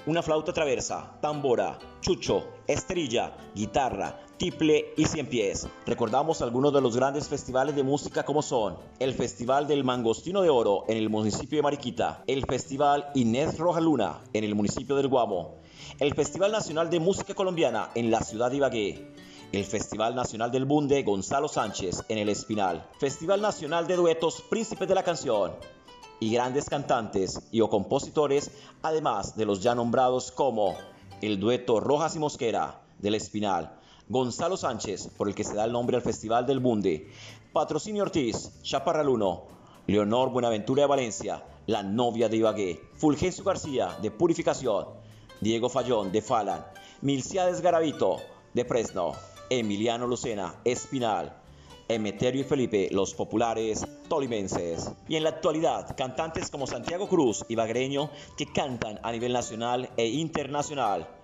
una 0.06 0.22
flauta 0.22 0.51
traversa, 0.51 1.18
tambora, 1.22 1.80
chucho, 2.01 2.46
estrella, 2.68 3.38
guitarra, 3.56 4.20
y 4.43 5.05
cien 5.05 5.27
pies. 5.27 5.67
Recordamos 5.85 6.41
algunos 6.41 6.73
de 6.73 6.81
los 6.81 6.97
grandes 6.97 7.29
festivales 7.29 7.77
de 7.77 7.83
música 7.83 8.25
como 8.25 8.41
son 8.41 8.75
el 9.00 9.13
Festival 9.13 9.67
del 9.67 9.85
Mangostino 9.85 10.41
de 10.41 10.50
Oro 10.50 10.83
en 10.89 10.97
el 10.97 11.09
municipio 11.09 11.57
de 11.57 11.63
Mariquita, 11.63 12.25
el 12.27 12.45
Festival 12.45 13.09
Inés 13.15 13.57
Roja 13.57 13.79
Luna 13.79 14.19
en 14.33 14.43
el 14.43 14.53
municipio 14.53 14.97
del 14.97 15.07
Guamo, 15.07 15.55
el 15.97 16.13
Festival 16.13 16.51
Nacional 16.51 16.89
de 16.89 17.00
Música 17.00 17.33
Colombiana 17.33 17.91
en 17.95 18.12
la 18.12 18.19
ciudad 18.19 18.51
de 18.51 18.57
Ibagué, 18.57 19.07
el 19.53 19.63
Festival 19.63 20.13
Nacional 20.13 20.51
del 20.51 20.65
Bunde 20.65 21.03
Gonzalo 21.03 21.47
Sánchez 21.47 22.03
en 22.09 22.17
el 22.17 22.27
Espinal, 22.27 22.85
Festival 23.00 23.39
Nacional 23.39 23.88
de 23.88 23.95
Duetos 23.95 24.43
Príncipes 24.50 24.89
de 24.89 24.95
la 24.95 25.03
Canción, 25.03 25.53
y 26.19 26.33
grandes 26.33 26.65
cantantes 26.65 27.47
y 27.50 27.62
o 27.62 27.69
compositores, 27.69 28.51
además 28.81 29.38
de 29.38 29.45
los 29.45 29.63
ya 29.63 29.73
nombrados 29.73 30.33
como 30.33 30.75
el 31.21 31.39
dueto 31.39 31.79
Rojas 31.79 32.17
y 32.17 32.19
Mosquera 32.19 32.81
del 33.00 33.15
Espinal, 33.15 33.79
Gonzalo 34.13 34.58
Sánchez, 34.58 35.10
por 35.17 35.27
el 35.27 35.34
que 35.34 35.43
se 35.43 35.55
da 35.55 35.65
el 35.65 35.72
nombre 35.72 35.98
al 35.98 36.03
Festival 36.03 36.46
del 36.46 36.60
Bunde, 36.60 37.10
Patrocinio 37.51 38.03
Ortiz, 38.03 38.62
Chaparraluno, 38.62 39.46
Leonor 39.88 40.29
Buenaventura 40.29 40.84
de 40.84 40.88
Valencia, 40.88 41.43
la 41.65 41.82
novia 41.82 42.29
de 42.29 42.38
Ibagué, 42.38 42.79
Fulgencio 42.93 43.43
García 43.43 43.98
de 44.03 44.12
Purificación, 44.12 44.86
Diego 45.41 45.67
Fallón 45.67 46.12
de 46.12 46.22
Falan, 46.22 46.63
Milciades 47.01 47.62
Garavito 47.62 48.17
de 48.53 48.63
Fresno, 48.65 49.13
Emiliano 49.50 50.05
Lucena, 50.05 50.62
Espinal, 50.63 51.36
Emeterio 51.88 52.41
y 52.41 52.43
Felipe, 52.43 52.89
los 52.91 53.15
populares 53.15 53.84
tolimenses. 54.08 54.91
Y 55.08 55.15
en 55.15 55.24
la 55.24 55.29
actualidad, 55.29 55.96
cantantes 55.98 56.51
como 56.51 56.67
Santiago 56.67 57.10
Cruz 57.10 57.43
y 57.48 57.55
Bagreño 57.55 58.12
que 58.38 58.46
cantan 58.46 59.00
a 59.01 59.12
nivel 59.12 59.34
nacional 59.34 59.89
e 59.98 60.05
internacional. 60.05 61.23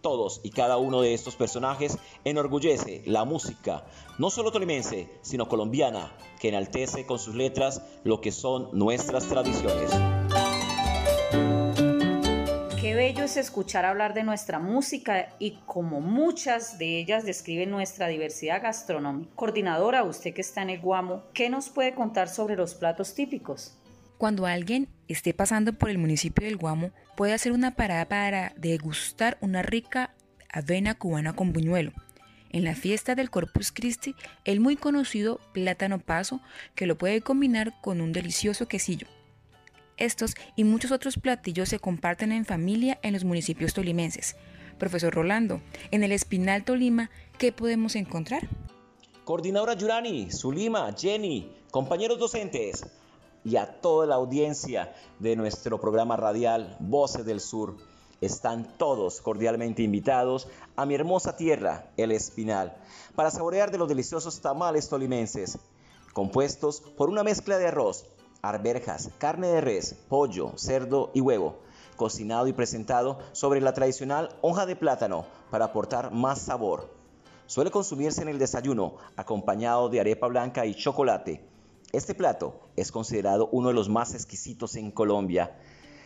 Todos 0.00 0.40
y 0.42 0.50
cada 0.50 0.78
uno 0.78 1.02
de 1.02 1.12
estos 1.12 1.36
personajes 1.36 1.98
enorgullece 2.24 3.02
la 3.04 3.24
música, 3.24 3.84
no 4.18 4.30
solo 4.30 4.50
tolimense, 4.50 5.10
sino 5.20 5.48
colombiana, 5.48 6.16
que 6.40 6.48
enaltece 6.48 7.04
con 7.04 7.18
sus 7.18 7.34
letras 7.34 7.82
lo 8.02 8.20
que 8.20 8.32
son 8.32 8.70
nuestras 8.72 9.28
tradiciones. 9.28 9.90
Qué 12.80 12.94
bello 12.94 13.24
es 13.24 13.36
escuchar 13.36 13.84
hablar 13.84 14.14
de 14.14 14.24
nuestra 14.24 14.58
música 14.58 15.34
y 15.38 15.58
como 15.66 16.00
muchas 16.00 16.78
de 16.78 16.98
ellas 16.98 17.26
describen 17.26 17.70
nuestra 17.70 18.08
diversidad 18.08 18.62
gastronómica. 18.62 19.30
Coordinadora, 19.36 20.02
usted 20.02 20.32
que 20.32 20.40
está 20.40 20.62
en 20.62 20.70
el 20.70 20.80
Guamo, 20.80 21.24
¿qué 21.34 21.50
nos 21.50 21.68
puede 21.68 21.94
contar 21.94 22.30
sobre 22.30 22.56
los 22.56 22.74
platos 22.74 23.12
típicos? 23.12 23.76
Cuando 24.20 24.44
alguien 24.44 24.86
esté 25.08 25.32
pasando 25.32 25.72
por 25.72 25.88
el 25.88 25.96
municipio 25.96 26.44
del 26.44 26.58
Guamo, 26.58 26.90
puede 27.16 27.32
hacer 27.32 27.52
una 27.52 27.74
parada 27.74 28.06
para 28.06 28.52
degustar 28.58 29.38
una 29.40 29.62
rica 29.62 30.14
avena 30.52 30.94
cubana 30.94 31.32
con 31.32 31.54
buñuelo. 31.54 31.92
En 32.50 32.64
la 32.64 32.74
fiesta 32.74 33.14
del 33.14 33.30
Corpus 33.30 33.72
Christi, 33.72 34.14
el 34.44 34.60
muy 34.60 34.76
conocido 34.76 35.40
plátano 35.54 36.00
paso, 36.00 36.42
que 36.74 36.84
lo 36.84 36.98
puede 36.98 37.22
combinar 37.22 37.80
con 37.80 38.02
un 38.02 38.12
delicioso 38.12 38.68
quesillo. 38.68 39.06
Estos 39.96 40.34
y 40.54 40.64
muchos 40.64 40.92
otros 40.92 41.16
platillos 41.16 41.70
se 41.70 41.78
comparten 41.78 42.30
en 42.30 42.44
familia 42.44 42.98
en 43.02 43.14
los 43.14 43.24
municipios 43.24 43.72
tolimenses. 43.72 44.36
Profesor 44.76 45.14
Rolando, 45.14 45.62
en 45.92 46.02
el 46.02 46.12
Espinal 46.12 46.62
Tolima, 46.62 47.10
¿qué 47.38 47.52
podemos 47.52 47.96
encontrar? 47.96 48.46
Coordinadora 49.24 49.72
Yurani, 49.78 50.30
Zulima, 50.30 50.94
Jenny, 50.94 51.50
compañeros 51.70 52.18
docentes 52.18 52.84
y 53.44 53.56
a 53.56 53.80
toda 53.80 54.06
la 54.06 54.16
audiencia 54.16 54.94
de 55.18 55.36
nuestro 55.36 55.80
programa 55.80 56.16
radial 56.16 56.76
Voces 56.80 57.24
del 57.24 57.40
Sur. 57.40 57.76
Están 58.20 58.76
todos 58.76 59.20
cordialmente 59.20 59.82
invitados 59.82 60.46
a 60.76 60.84
mi 60.84 60.94
hermosa 60.94 61.36
tierra, 61.36 61.90
el 61.96 62.12
Espinal, 62.12 62.76
para 63.14 63.30
saborear 63.30 63.70
de 63.70 63.78
los 63.78 63.88
deliciosos 63.88 64.40
tamales 64.40 64.88
tolimenses, 64.88 65.58
compuestos 66.12 66.80
por 66.80 67.08
una 67.08 67.22
mezcla 67.22 67.56
de 67.56 67.68
arroz, 67.68 68.04
arberjas, 68.42 69.10
carne 69.18 69.48
de 69.48 69.60
res, 69.60 69.94
pollo, 70.08 70.52
cerdo 70.56 71.10
y 71.14 71.20
huevo, 71.20 71.56
cocinado 71.96 72.46
y 72.46 72.52
presentado 72.52 73.18
sobre 73.32 73.60
la 73.60 73.72
tradicional 73.72 74.30
hoja 74.42 74.66
de 74.66 74.76
plátano 74.76 75.24
para 75.50 75.66
aportar 75.66 76.12
más 76.12 76.40
sabor. 76.40 76.90
Suele 77.46 77.70
consumirse 77.70 78.22
en 78.22 78.28
el 78.28 78.38
desayuno 78.38 78.94
acompañado 79.16 79.88
de 79.88 80.00
arepa 80.00 80.28
blanca 80.28 80.66
y 80.66 80.74
chocolate. 80.74 81.49
Este 81.92 82.14
plato 82.14 82.68
es 82.76 82.92
considerado 82.92 83.48
uno 83.50 83.68
de 83.68 83.74
los 83.74 83.88
más 83.88 84.14
exquisitos 84.14 84.76
en 84.76 84.92
Colombia. 84.92 85.58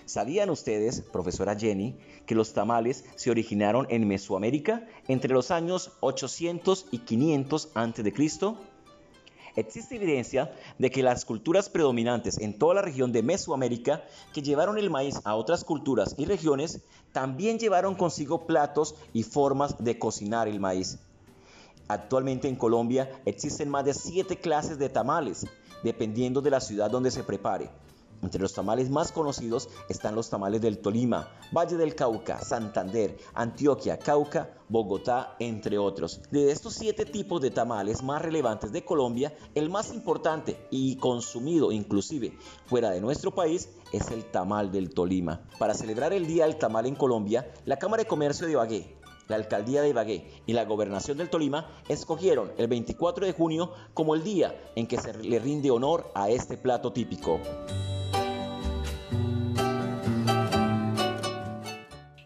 ¿Sabían 0.07 0.49
ustedes, 0.49 1.03
profesora 1.03 1.59
Jenny, 1.59 1.99
que 2.25 2.35
los 2.35 2.55
tamales 2.55 3.05
se 3.17 3.31
originaron 3.31 3.87
en 3.91 4.09
Mesoamérica 4.09 4.87
entre 5.09 5.35
los 5.35 5.51
años 5.51 5.93
800 6.01 6.87
y 6.91 6.99
500 7.01 7.69
a.C.? 7.75 8.13
Existe 9.57 9.97
evidencia 9.97 10.53
de 10.79 10.91
que 10.91 11.03
las 11.03 11.27
culturas 11.27 11.69
predominantes 11.69 12.39
en 12.39 12.59
toda 12.59 12.77
la 12.77 12.83
región 12.83 13.13
de 13.13 13.23
Mesoamérica 13.23 14.05
que 14.33 14.41
llevaron 14.41 14.79
el 14.79 14.89
maíz 14.89 15.21
a 15.25 15.37
otras 15.37 15.65
culturas 15.65 16.15
y 16.17 16.25
regiones 16.25 16.81
también 17.13 17.59
llevaron 17.59 17.95
consigo 17.95 18.47
platos 18.47 18.95
y 19.13 19.23
formas 19.23 19.85
de 19.85 19.99
cocinar 19.99 20.49
el 20.49 20.61
maíz. 20.61 20.99
Actualmente 21.89 22.49
en 22.49 22.57
Colombia 22.57 23.11
existen 23.27 23.69
más 23.69 23.85
de 23.85 23.93
siete 23.93 24.39
clases 24.39 24.79
de 24.79 24.89
tamales, 24.89 25.47
dependiendo 25.85 26.41
de 26.41 26.51
la 26.51 26.61
ciudad 26.61 26.91
donde 26.91 27.13
se 27.13 27.23
prepare. 27.23 27.71
Entre 28.23 28.41
los 28.41 28.55
tamales 28.55 28.89
más 28.89 29.13
conocidos 29.13 29.69
están 29.91 30.15
los 30.15 30.31
tamales 30.31 30.63
del 30.63 30.79
Tolima, 30.79 31.29
Valle 31.55 31.77
del 31.77 31.95
Cauca, 31.95 32.41
Santander, 32.41 33.19
Antioquia, 33.35 33.99
Cauca, 33.99 34.51
Bogotá, 34.71 35.37
entre 35.39 35.77
otros. 35.77 36.23
De 36.31 36.51
estos 36.51 36.73
siete 36.73 37.05
tipos 37.05 37.43
de 37.43 37.51
tamales 37.51 38.03
más 38.03 38.23
relevantes 38.23 38.73
de 38.73 38.83
Colombia, 38.83 39.37
el 39.55 39.69
más 39.69 39.93
importante 39.93 40.57
y 40.71 40.97
consumido 40.97 41.71
inclusive 41.71 42.33
fuera 42.65 42.91
de 42.91 43.03
nuestro 43.03 43.31
país 43.31 43.69
es 43.93 44.11
el 44.11 44.25
tamal 44.25 44.73
del 44.73 44.95
Tolima. 44.95 45.43
Para 45.59 45.75
celebrar 45.75 46.15
el 46.15 46.27
Día 46.27 46.47
del 46.47 46.57
Tamal 46.57 46.87
en 46.87 46.95
Colombia, 46.95 47.53
la 47.67 47.79
Cámara 47.79 48.05
de 48.05 48.09
Comercio 48.09 48.47
de 48.47 48.53
Ibagué 48.53 49.04
la 49.29 49.37
alcaldía 49.37 49.83
de 49.83 49.91
Ibagué 49.91 50.43
y 50.47 50.53
la 50.53 50.65
gobernación 50.65 51.19
del 51.19 51.31
Tolima 51.31 51.69
escogieron 51.89 52.53
el 52.59 52.69
24 52.69 53.27
de 53.27 53.33
junio 53.33 53.73
como 53.95 54.15
el 54.15 54.23
día 54.23 54.55
en 54.77 54.87
que 54.87 54.99
se 54.99 55.15
le 55.15 55.39
rinde 55.39 55.71
honor 55.71 56.11
a 56.15 56.31
este 56.31 56.57
plato 56.57 56.93
típico. 56.93 57.41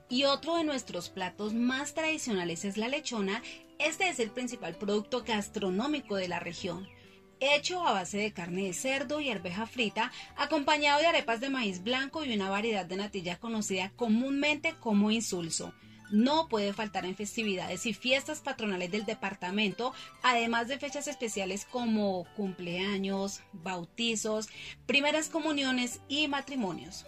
Y 0.09 0.25
otro 0.25 0.57
de 0.57 0.65
nuestros 0.65 1.11
platos 1.11 1.55
más 1.55 1.95
tradicionales 1.95 2.65
es 2.65 2.77
la 2.77 2.89
lechona. 2.89 3.43
Este 3.79 4.09
es 4.09 4.19
el 4.19 4.31
principal 4.31 4.75
producto 4.75 5.23
gastronómico 5.25 6.17
de 6.17 6.27
la 6.27 6.41
región. 6.41 6.89
Hecho 7.39 7.87
a 7.87 7.93
base 7.93 8.19
de 8.19 8.33
carne 8.33 8.65
de 8.65 8.73
cerdo 8.73 9.21
y 9.21 9.31
arveja 9.31 9.67
frita, 9.67 10.11
acompañado 10.37 10.99
de 10.99 11.07
arepas 11.07 11.41
de 11.41 11.51
maíz 11.51 11.85
blanco 11.85 12.25
y 12.25 12.35
una 12.35 12.51
variedad 12.51 12.85
de 12.85 12.97
natilla 12.97 13.39
conocida 13.39 13.93
comúnmente 13.95 14.75
como 14.81 15.13
insulso 15.13 15.73
no 16.11 16.49
puede 16.49 16.73
faltar 16.73 17.05
en 17.05 17.17
festividades 17.17 17.87
y 17.87 17.95
fiestas 17.95 18.41
patronales 18.41 18.91
del 18.91 19.05
departamento, 19.05 19.93
además 20.23 20.69
de 20.69 20.79
fechas 20.79 21.09
especiales 21.09 21.65
como 21.65 22.27
cumpleaños, 22.37 23.41
bautizos, 23.53 24.49
primeras 24.87 25.29
comuniones 25.29 26.01
y 26.09 26.29
matrimonios. 26.29 27.07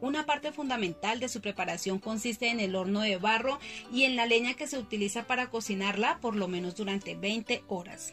Una 0.00 0.26
parte 0.26 0.50
fundamental 0.50 1.20
de 1.20 1.28
su 1.28 1.40
preparación 1.40 2.00
consiste 2.00 2.48
en 2.48 2.58
el 2.58 2.74
horno 2.74 3.02
de 3.02 3.18
barro 3.18 3.60
y 3.92 4.02
en 4.02 4.16
la 4.16 4.26
leña 4.26 4.54
que 4.54 4.66
se 4.66 4.78
utiliza 4.78 5.28
para 5.28 5.48
cocinarla 5.48 6.18
por 6.20 6.34
lo 6.34 6.48
menos 6.48 6.74
durante 6.74 7.14
20 7.14 7.62
horas. 7.68 8.12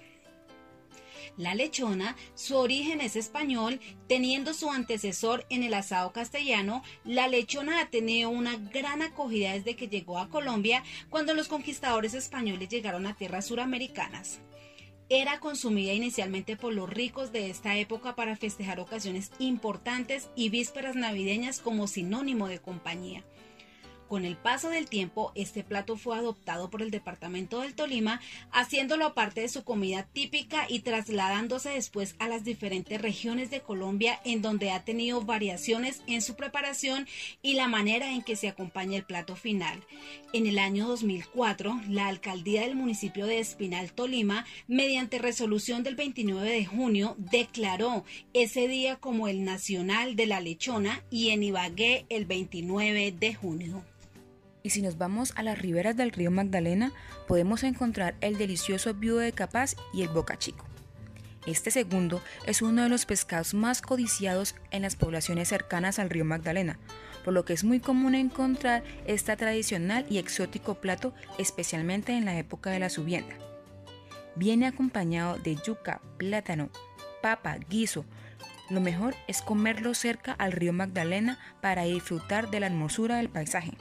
La 1.37 1.55
lechona, 1.55 2.15
su 2.35 2.57
origen 2.57 3.01
es 3.01 3.15
español, 3.15 3.79
teniendo 4.07 4.53
su 4.53 4.71
antecesor 4.71 5.45
en 5.49 5.63
el 5.63 5.73
asado 5.73 6.11
castellano, 6.11 6.83
la 7.03 7.27
lechona 7.27 7.81
ha 7.81 7.89
tenido 7.89 8.29
una 8.29 8.57
gran 8.57 9.01
acogida 9.01 9.53
desde 9.53 9.75
que 9.75 9.87
llegó 9.87 10.19
a 10.19 10.29
Colombia 10.29 10.83
cuando 11.09 11.33
los 11.33 11.47
conquistadores 11.47 12.13
españoles 12.13 12.69
llegaron 12.69 13.07
a 13.07 13.15
tierras 13.15 13.47
suramericanas 13.47 14.41
era 15.09 15.39
consumida 15.39 15.93
inicialmente 15.93 16.55
por 16.55 16.71
los 16.73 16.87
ricos 16.87 17.31
de 17.31 17.49
esta 17.49 17.75
época 17.77 18.15
para 18.15 18.35
festejar 18.35 18.79
ocasiones 18.79 19.31
importantes 19.39 20.29
y 20.35 20.49
vísperas 20.49 20.95
navideñas 20.95 21.59
como 21.59 21.87
sinónimo 21.87 22.47
de 22.47 22.59
compañía. 22.59 23.23
Con 24.09 24.25
el 24.25 24.37
paso 24.37 24.71
del 24.71 24.89
tiempo, 24.89 25.31
este 25.35 25.63
plato 25.63 25.95
fue 25.95 26.17
adoptado 26.17 26.71
por 26.71 26.81
el 26.81 26.89
departamento 26.89 27.61
del 27.61 27.75
Tolima, 27.75 28.19
haciéndolo 28.51 29.13
parte 29.13 29.41
de 29.41 29.49
su 29.49 29.63
comida 29.63 30.01
típica 30.01 30.65
y 30.67 30.79
trasladándose 30.79 31.69
después 31.69 32.15
a 32.17 32.27
las 32.27 32.43
diferentes 32.43 32.99
regiones 32.99 33.51
de 33.51 33.61
Colombia 33.61 34.19
en 34.25 34.41
donde 34.41 34.71
ha 34.71 34.83
tenido 34.83 35.21
variaciones 35.21 36.01
en 36.07 36.23
su 36.23 36.35
preparación 36.35 37.05
y 37.43 37.53
la 37.53 37.67
manera 37.67 38.11
en 38.11 38.23
que 38.23 38.35
se 38.35 38.47
acompaña 38.47 38.97
el 38.97 39.05
plato 39.05 39.35
final. 39.35 39.85
En 40.33 40.47
el 40.47 40.57
año 40.57 40.87
2004, 40.87 41.79
la 41.87 42.07
alcaldía 42.07 42.61
del 42.61 42.75
municipio 42.75 43.27
de 43.27 43.37
Espinal, 43.37 43.91
Tolima, 43.91 44.43
mediante 44.67 45.19
resolución 45.19 45.83
del 45.83 45.95
29 45.95 46.49
de 46.49 46.65
junio, 46.65 47.15
declaró 47.19 48.03
ese 48.33 48.67
día 48.67 48.95
como 48.95 49.27
el 49.27 49.43
Nacional 49.43 50.15
de 50.15 50.25
la 50.25 50.41
Lechona 50.41 51.03
y 51.11 51.29
en 51.29 51.43
Ibagué 51.43 52.07
el 52.09 52.25
29 52.25 53.11
de 53.11 53.35
junio. 53.35 53.83
Y 54.61 54.71
si 54.71 54.81
nos 54.81 54.97
vamos 54.97 55.33
a 55.35 55.43
las 55.43 55.59
riberas 55.59 55.95
del 55.95 56.11
río 56.11 56.31
Magdalena, 56.31 56.91
podemos 57.27 57.63
encontrar 57.63 58.15
el 58.21 58.37
delicioso 58.37 58.93
viudo 58.93 59.19
de 59.19 59.31
capaz 59.31 59.75
y 59.93 60.01
el 60.01 60.09
boca 60.09 60.37
chico. 60.37 60.65
Este 61.45 61.71
segundo 61.71 62.21
es 62.45 62.61
uno 62.61 62.83
de 62.83 62.89
los 62.89 63.05
pescados 63.05 63.53
más 63.53 63.81
codiciados 63.81 64.55
en 64.71 64.81
las 64.81 64.95
poblaciones 64.95 65.47
cercanas 65.47 65.97
al 65.97 66.09
río 66.09 66.25
Magdalena, 66.25 66.77
por 67.23 67.33
lo 67.33 67.45
que 67.45 67.53
es 67.53 67.63
muy 67.63 67.79
común 67.79 68.13
encontrar 68.13 68.83
este 69.07 69.35
tradicional 69.37 70.05
y 70.09 70.17
exótico 70.17 70.75
plato, 70.75 71.13
especialmente 71.37 72.11
en 72.13 72.25
la 72.25 72.37
época 72.37 72.71
de 72.71 72.79
la 72.79 72.89
subienda. 72.89 73.35
Viene 74.35 74.67
acompañado 74.67 75.37
de 75.37 75.55
yuca, 75.55 76.01
plátano, 76.17 76.69
papa, 77.21 77.57
guiso. 77.69 78.05
Lo 78.69 78.81
mejor 78.81 79.15
es 79.27 79.41
comerlo 79.41 79.93
cerca 79.93 80.33
al 80.33 80.51
río 80.51 80.73
Magdalena 80.73 81.39
para 81.61 81.83
disfrutar 81.83 82.51
de 82.51 82.59
la 82.59 82.67
hermosura 82.67 83.17
del 83.17 83.29
paisaje. 83.29 83.71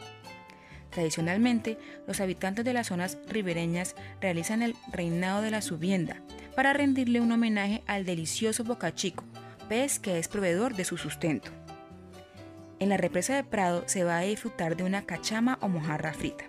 Tradicionalmente, 0.90 1.79
los 2.07 2.20
habitantes 2.20 2.64
de 2.64 2.72
las 2.72 2.88
zonas 2.88 3.18
ribereñas 3.29 3.94
realizan 4.20 4.62
el 4.62 4.74
reinado 4.90 5.42
de 5.42 5.51
la 5.51 5.62
subienda 5.62 6.22
para 6.57 6.72
rendirle 6.72 7.20
un 7.20 7.31
homenaje 7.31 7.83
al 7.87 8.05
delicioso 8.05 8.64
bocachico, 8.64 9.24
pez 9.68 9.98
que 9.98 10.18
es 10.18 10.29
proveedor 10.29 10.74
de 10.74 10.85
su 10.85 10.96
sustento. 10.96 11.51
En 12.81 12.88
la 12.88 12.96
represa 12.96 13.35
de 13.35 13.44
Prado 13.44 13.83
se 13.87 14.05
va 14.05 14.18
a 14.18 14.22
disfrutar 14.22 14.77
de 14.77 14.85
una 14.85 15.05
cachama 15.05 15.59
o 15.61 15.68
mojarra 15.68 16.12
frita. 16.12 16.44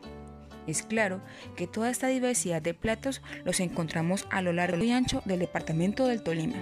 Es 0.67 0.83
claro 0.83 1.21
que 1.55 1.65
toda 1.65 1.89
esta 1.89 2.07
diversidad 2.07 2.61
de 2.61 2.75
platos 2.75 3.21
los 3.43 3.59
encontramos 3.59 4.27
a 4.29 4.41
lo 4.43 4.53
largo 4.53 4.77
y 4.83 4.91
ancho 4.91 5.23
del 5.25 5.39
departamento 5.39 6.05
del 6.05 6.21
Tolima. 6.21 6.57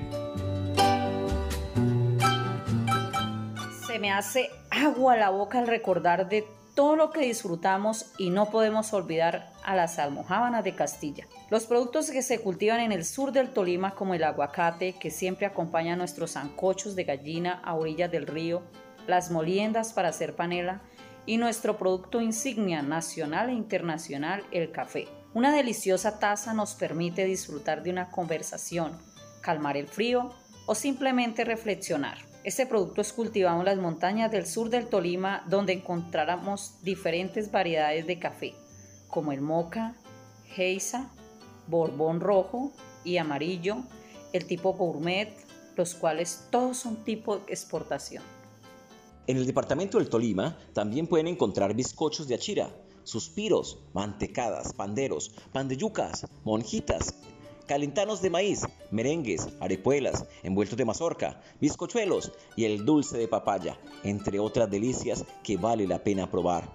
Se 3.85 3.99
me 3.99 4.11
hace 4.11 4.49
agua 4.69 5.17
la 5.17 5.29
boca 5.29 5.59
al 5.59 5.67
recordar 5.67 6.29
de 6.29 6.45
todo 6.77 6.95
lo 6.95 7.09
que 7.09 7.21
disfrutamos 7.21 8.11
y 8.19 8.29
no 8.29 8.51
podemos 8.51 8.93
olvidar 8.93 9.51
a 9.63 9.75
las 9.75 9.97
almojábanas 9.97 10.63
de 10.63 10.75
Castilla. 10.75 11.25
Los 11.49 11.65
productos 11.65 12.11
que 12.11 12.21
se 12.21 12.39
cultivan 12.39 12.81
en 12.81 12.91
el 12.91 13.03
sur 13.03 13.31
del 13.31 13.49
Tolima 13.49 13.95
como 13.95 14.13
el 14.13 14.23
aguacate 14.23 14.93
que 14.93 15.09
siempre 15.09 15.47
acompaña 15.47 15.95
nuestros 15.95 16.33
zancochos 16.33 16.95
de 16.95 17.03
gallina 17.03 17.59
a 17.65 17.73
orillas 17.73 18.11
del 18.11 18.27
río, 18.27 18.61
las 19.07 19.31
moliendas 19.31 19.91
para 19.91 20.09
hacer 20.09 20.35
panela 20.35 20.81
y 21.25 21.37
nuestro 21.37 21.79
producto 21.79 22.21
insignia 22.21 22.83
nacional 22.83 23.49
e 23.49 23.53
internacional, 23.53 24.43
el 24.51 24.71
café. 24.71 25.07
Una 25.33 25.51
deliciosa 25.51 26.19
taza 26.19 26.53
nos 26.53 26.75
permite 26.75 27.25
disfrutar 27.25 27.81
de 27.81 27.89
una 27.89 28.11
conversación, 28.11 28.91
calmar 29.41 29.77
el 29.77 29.87
frío 29.87 30.29
o 30.67 30.75
simplemente 30.75 31.43
reflexionar. 31.43 32.26
Este 32.47 32.65
producto 32.65 33.01
es 33.01 33.11
cultivado 33.11 33.59
en 33.59 33.65
las 33.65 33.77
montañas 33.77 34.31
del 34.31 34.47
sur 34.47 34.69
del 34.69 34.87
Tolima, 34.87 35.43
donde 35.49 35.73
encontramos 35.73 36.75
diferentes 36.81 37.51
variedades 37.51 38.07
de 38.07 38.19
café, 38.19 38.53
como 39.09 39.33
el 39.33 39.41
moca, 39.41 39.97
geisa, 40.45 41.11
borbón 41.67 42.21
rojo 42.21 42.71
y 43.03 43.17
amarillo, 43.17 43.83
el 44.31 44.45
tipo 44.45 44.71
gourmet, 44.71 45.35
los 45.75 45.93
cuales 45.93 46.47
todos 46.49 46.77
son 46.77 47.03
tipo 47.03 47.41
exportación. 47.49 48.23
En 49.27 49.35
el 49.35 49.45
departamento 49.45 49.97
del 49.97 50.07
Tolima 50.07 50.57
también 50.71 51.05
pueden 51.05 51.27
encontrar 51.27 51.73
bizcochos 51.73 52.29
de 52.29 52.35
achira, 52.35 52.73
suspiros, 53.03 53.79
mantecadas, 53.93 54.71
panderos, 54.71 55.33
pan 55.51 55.67
de 55.67 55.75
yucas, 55.75 56.25
monjitas, 56.45 57.13
calentanos 57.67 58.21
de 58.21 58.29
maíz, 58.29 58.61
merengues, 58.91 59.49
arepuelas, 59.59 60.25
envueltos 60.41 60.77
de 60.77 60.85
mazorca, 60.85 61.41
bizcochuelos 61.59 62.31
y 62.55 62.63
el 62.63 62.85
dulce 62.85 63.17
de 63.17 63.27
papaya, 63.27 63.77
entre 64.03 64.39
otras 64.39 64.71
delicias 64.71 65.25
que 65.43 65.57
vale 65.57 65.85
la 65.85 66.01
pena 66.01 66.31
probar. 66.31 66.71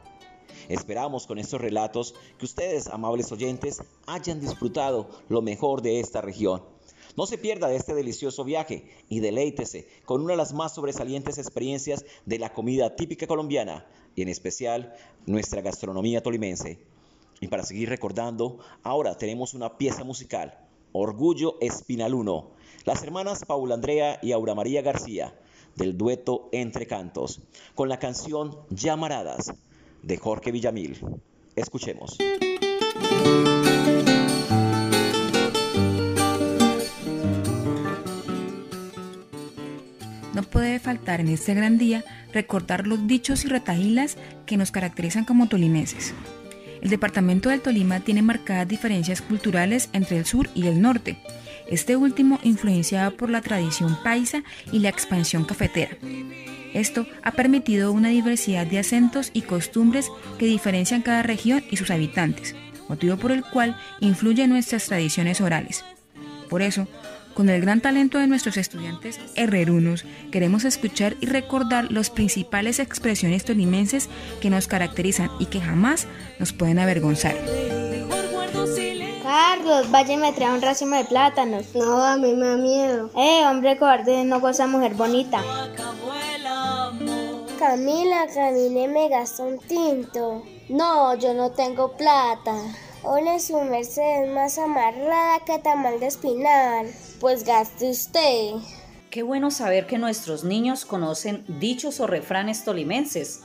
Esperamos 0.69 1.27
con 1.27 1.39
estos 1.39 1.61
relatos 1.61 2.15
que 2.39 2.45
ustedes, 2.45 2.89
amables 2.89 3.33
oyentes, 3.33 3.83
hayan 4.07 4.39
disfrutado 4.39 5.09
lo 5.31 5.41
mejor 5.41 5.81
de 5.81 5.99
esta 5.99 6.21
región. 6.21 6.63
No 7.17 7.27
se 7.27 7.39
pierda 7.39 7.69
de 7.69 7.77
este 7.77 7.95
delicioso 7.95 8.45
viaje 8.45 8.87
y 9.09 9.21
deleítese 9.21 9.89
con 10.05 10.21
una 10.21 10.35
de 10.35 10.39
las 10.39 10.53
más 10.53 10.75
sobresalientes 10.75 11.39
experiencias 11.39 12.05
de 12.27 12.39
la 12.39 12.53
comida 12.53 12.97
típica 12.97 13.27
colombiana 13.27 13.87
y 14.15 14.23
en 14.23 14.29
especial 14.29 14.95
nuestra 15.25 15.63
gastronomía 15.63 16.23
tolimense. 16.23 16.79
Y 17.41 17.49
para 17.49 17.65
seguir 17.65 17.89
recordando, 17.89 18.59
ahora 18.83 19.17
tenemos 19.17 19.55
una 19.55 19.79
pieza 19.79 20.05
musical 20.05 20.63
Orgullo 20.93 21.57
Espinaluno. 21.61 22.51
Las 22.85 23.03
hermanas 23.03 23.45
Paula 23.47 23.75
Andrea 23.75 24.19
y 24.23 24.33
Aura 24.33 24.55
María 24.55 24.83
García. 24.83 25.35
del 25.77 25.97
dueto 25.97 26.51
Entre 26.53 26.87
Cantos, 26.87 27.41
con 27.75 27.89
la 27.89 27.99
canción 27.99 28.59
Llamaradas 28.69 29.55
de 30.03 30.19
Jorge 30.19 30.53
Villamil. 30.53 30.99
Escuchemos. 31.57 32.19
No 40.35 40.43
puede 40.43 40.79
faltar 40.79 41.21
en 41.21 41.29
este 41.29 41.55
gran 41.55 41.79
día 41.79 42.05
recordar 42.33 42.87
los 42.87 43.07
dichos 43.07 43.45
y 43.45 43.49
retahilas 43.49 44.17
que 44.47 44.57
nos 44.57 44.71
caracterizan 44.71 45.25
como 45.25 45.49
tolimenses. 45.49 46.15
El 46.83 46.91
departamento 46.91 47.49
del 47.49 47.61
Tolima 47.61 48.01
tiene 48.01 48.23
marcadas 48.23 48.67
diferencias 48.67 49.23
culturales 49.23 49.89
entre 49.93 50.19
el 50.19 50.27
sur 50.27 50.51
y 50.55 50.67
el 50.67 50.83
norte, 50.83 51.17
este 51.71 51.97
último 51.97 52.41
influenciado 52.43 53.17
por 53.17 53.31
la 53.31 53.41
tradición 53.41 53.97
paisa 54.03 54.43
y 54.73 54.81
la 54.81 54.89
expansión 54.89 55.45
cafetera. 55.45 55.97
Esto 56.75 57.07
ha 57.23 57.33
permitido 57.33 57.93
una 57.93 58.09
diversidad 58.09 58.67
de 58.67 58.81
acentos 58.81 59.31
y 59.33 59.43
costumbres 59.43 60.11
que 60.39 60.47
diferencian 60.47 61.03
cada 61.03 61.23
región 61.23 61.63
y 61.71 61.77
sus 61.77 61.91
habitantes, 61.91 62.57
motivo 62.89 63.17
por 63.17 63.31
el 63.31 63.45
cual 63.45 63.77
influye 64.01 64.43
en 64.43 64.51
nuestras 64.51 64.87
tradiciones 64.87 65.41
orales. 65.41 65.85
Por 66.49 66.63
eso, 66.63 66.89
con 67.35 67.49
el 67.49 67.61
gran 67.61 67.81
talento 67.81 68.19
de 68.19 68.27
nuestros 68.27 68.57
estudiantes 68.57 69.21
herrerunos, 69.35 70.05
queremos 70.31 70.65
escuchar 70.65 71.17
y 71.21 71.27
recordar 71.27 71.91
las 71.91 72.11
principales 72.11 72.79
expresiones 72.79 73.45
tolimenses 73.45 74.09
que 74.41 74.51
nos 74.51 74.67
caracterizan 74.67 75.31
y 75.39 75.47
que 75.47 75.61
jamás 75.61 76.07
nos 76.39 76.53
pueden 76.53 76.79
avergonzar. 76.79 77.37
Carlos, 79.23 79.91
vaya 79.91 80.15
y 80.15 80.17
me 80.19 80.33
trae 80.33 80.53
un 80.53 80.61
racimo 80.61 80.97
de 80.97 81.05
plátanos. 81.05 81.75
No, 81.75 82.03
a 82.05 82.17
mí 82.17 82.35
me 82.35 82.47
da 82.47 82.57
miedo. 82.57 83.11
Eh, 83.17 83.47
hombre 83.47 83.79
cobarde, 83.79 84.25
no 84.25 84.41
goza 84.41 84.67
mujer 84.67 84.95
bonita. 84.95 85.43
Camila, 87.59 88.27
Camila 88.35 88.89
me 88.89 89.09
gastó 89.09 89.45
un 89.45 89.59
tinto. 89.61 90.43
No, 90.69 91.17
yo 91.17 91.33
no 91.33 91.51
tengo 91.53 91.97
plata. 91.97 92.55
Ole, 93.05 93.41
su 93.41 93.61
merced 93.63 94.33
más 94.33 94.59
amarrada 94.59 95.41
que 95.45 95.59
tamal 95.59 95.99
de 95.99 96.07
espinal. 96.07 96.87
Pues 97.19 97.43
gaste 97.43 97.91
usted. 97.91 98.53
Qué 99.11 99.25
bueno 99.25 99.51
saber 99.51 99.87
que 99.87 99.99
nuestros 99.99 100.45
niños 100.45 100.85
conocen 100.85 101.45
dichos 101.49 101.99
o 101.99 102.07
refranes 102.07 102.65
tolimenses. 102.65 103.43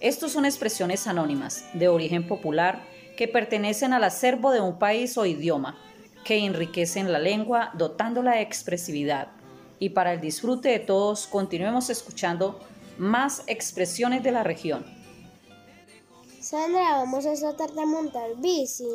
Estos 0.00 0.32
son 0.32 0.44
expresiones 0.44 1.06
anónimas, 1.06 1.64
de 1.72 1.88
origen 1.88 2.28
popular, 2.28 2.82
que 3.16 3.26
pertenecen 3.26 3.94
al 3.94 4.04
acervo 4.04 4.52
de 4.52 4.60
un 4.60 4.78
país 4.78 5.16
o 5.16 5.24
idioma, 5.24 5.78
que 6.22 6.36
enriquecen 6.44 7.10
la 7.10 7.18
lengua 7.18 7.70
dotándola 7.74 8.32
de 8.32 8.42
expresividad. 8.42 9.28
Y 9.78 9.90
para 9.90 10.12
el 10.12 10.20
disfrute 10.20 10.68
de 10.68 10.78
todos, 10.78 11.26
continuemos 11.26 11.88
escuchando 11.88 12.60
más 12.98 13.44
expresiones 13.46 14.22
de 14.22 14.32
la 14.32 14.44
región. 14.44 14.99
Sandra, 16.50 16.96
vamos 16.96 17.26
a 17.26 17.34
tratar 17.36 17.70
de 17.74 17.86
montar 17.86 18.34
bici. 18.38 18.88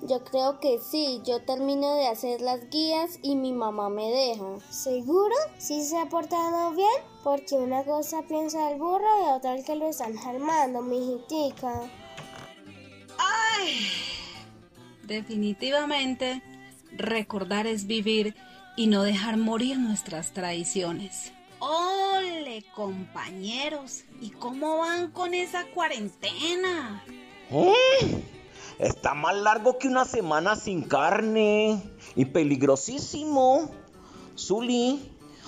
Yo 0.00 0.24
creo 0.24 0.58
que 0.60 0.78
sí, 0.78 1.20
yo 1.26 1.42
termino 1.42 1.94
de 1.96 2.06
hacer 2.06 2.40
las 2.40 2.70
guías 2.70 3.18
y 3.22 3.36
mi 3.36 3.52
mamá 3.52 3.90
me 3.90 4.10
deja. 4.10 4.58
¿Seguro? 4.70 5.34
¿Sí 5.58 5.84
se 5.84 5.98
ha 5.98 6.08
portado 6.08 6.70
bien? 6.70 6.88
Porque 7.22 7.56
una 7.56 7.84
cosa 7.84 8.22
piensa 8.22 8.72
el 8.72 8.78
burro 8.78 9.04
y 9.26 9.30
otra 9.30 9.54
el 9.54 9.62
que 9.62 9.76
lo 9.76 9.90
están 9.90 10.16
armando, 10.16 10.80
mijitica. 10.80 11.82
¡Ay! 13.18 13.76
Definitivamente, 15.02 16.42
recordar 16.92 17.66
es 17.66 17.86
vivir 17.86 18.34
y 18.74 18.86
no 18.86 19.02
dejar 19.02 19.36
morir 19.36 19.78
nuestras 19.78 20.32
tradiciones. 20.32 21.30
¡Ole, 22.52 22.64
compañeros! 22.74 24.04
¿Y 24.20 24.28
cómo 24.30 24.78
van 24.78 25.10
con 25.12 25.32
esa 25.32 25.64
cuarentena? 25.68 27.02
¿Eh? 27.50 28.22
Está 28.78 29.14
más 29.14 29.34
largo 29.36 29.78
que 29.78 29.88
una 29.88 30.04
semana 30.04 30.56
sin 30.56 30.82
carne 30.82 31.82
y 32.14 32.26
peligrosísimo. 32.26 33.70
Zuli, 34.36 35.00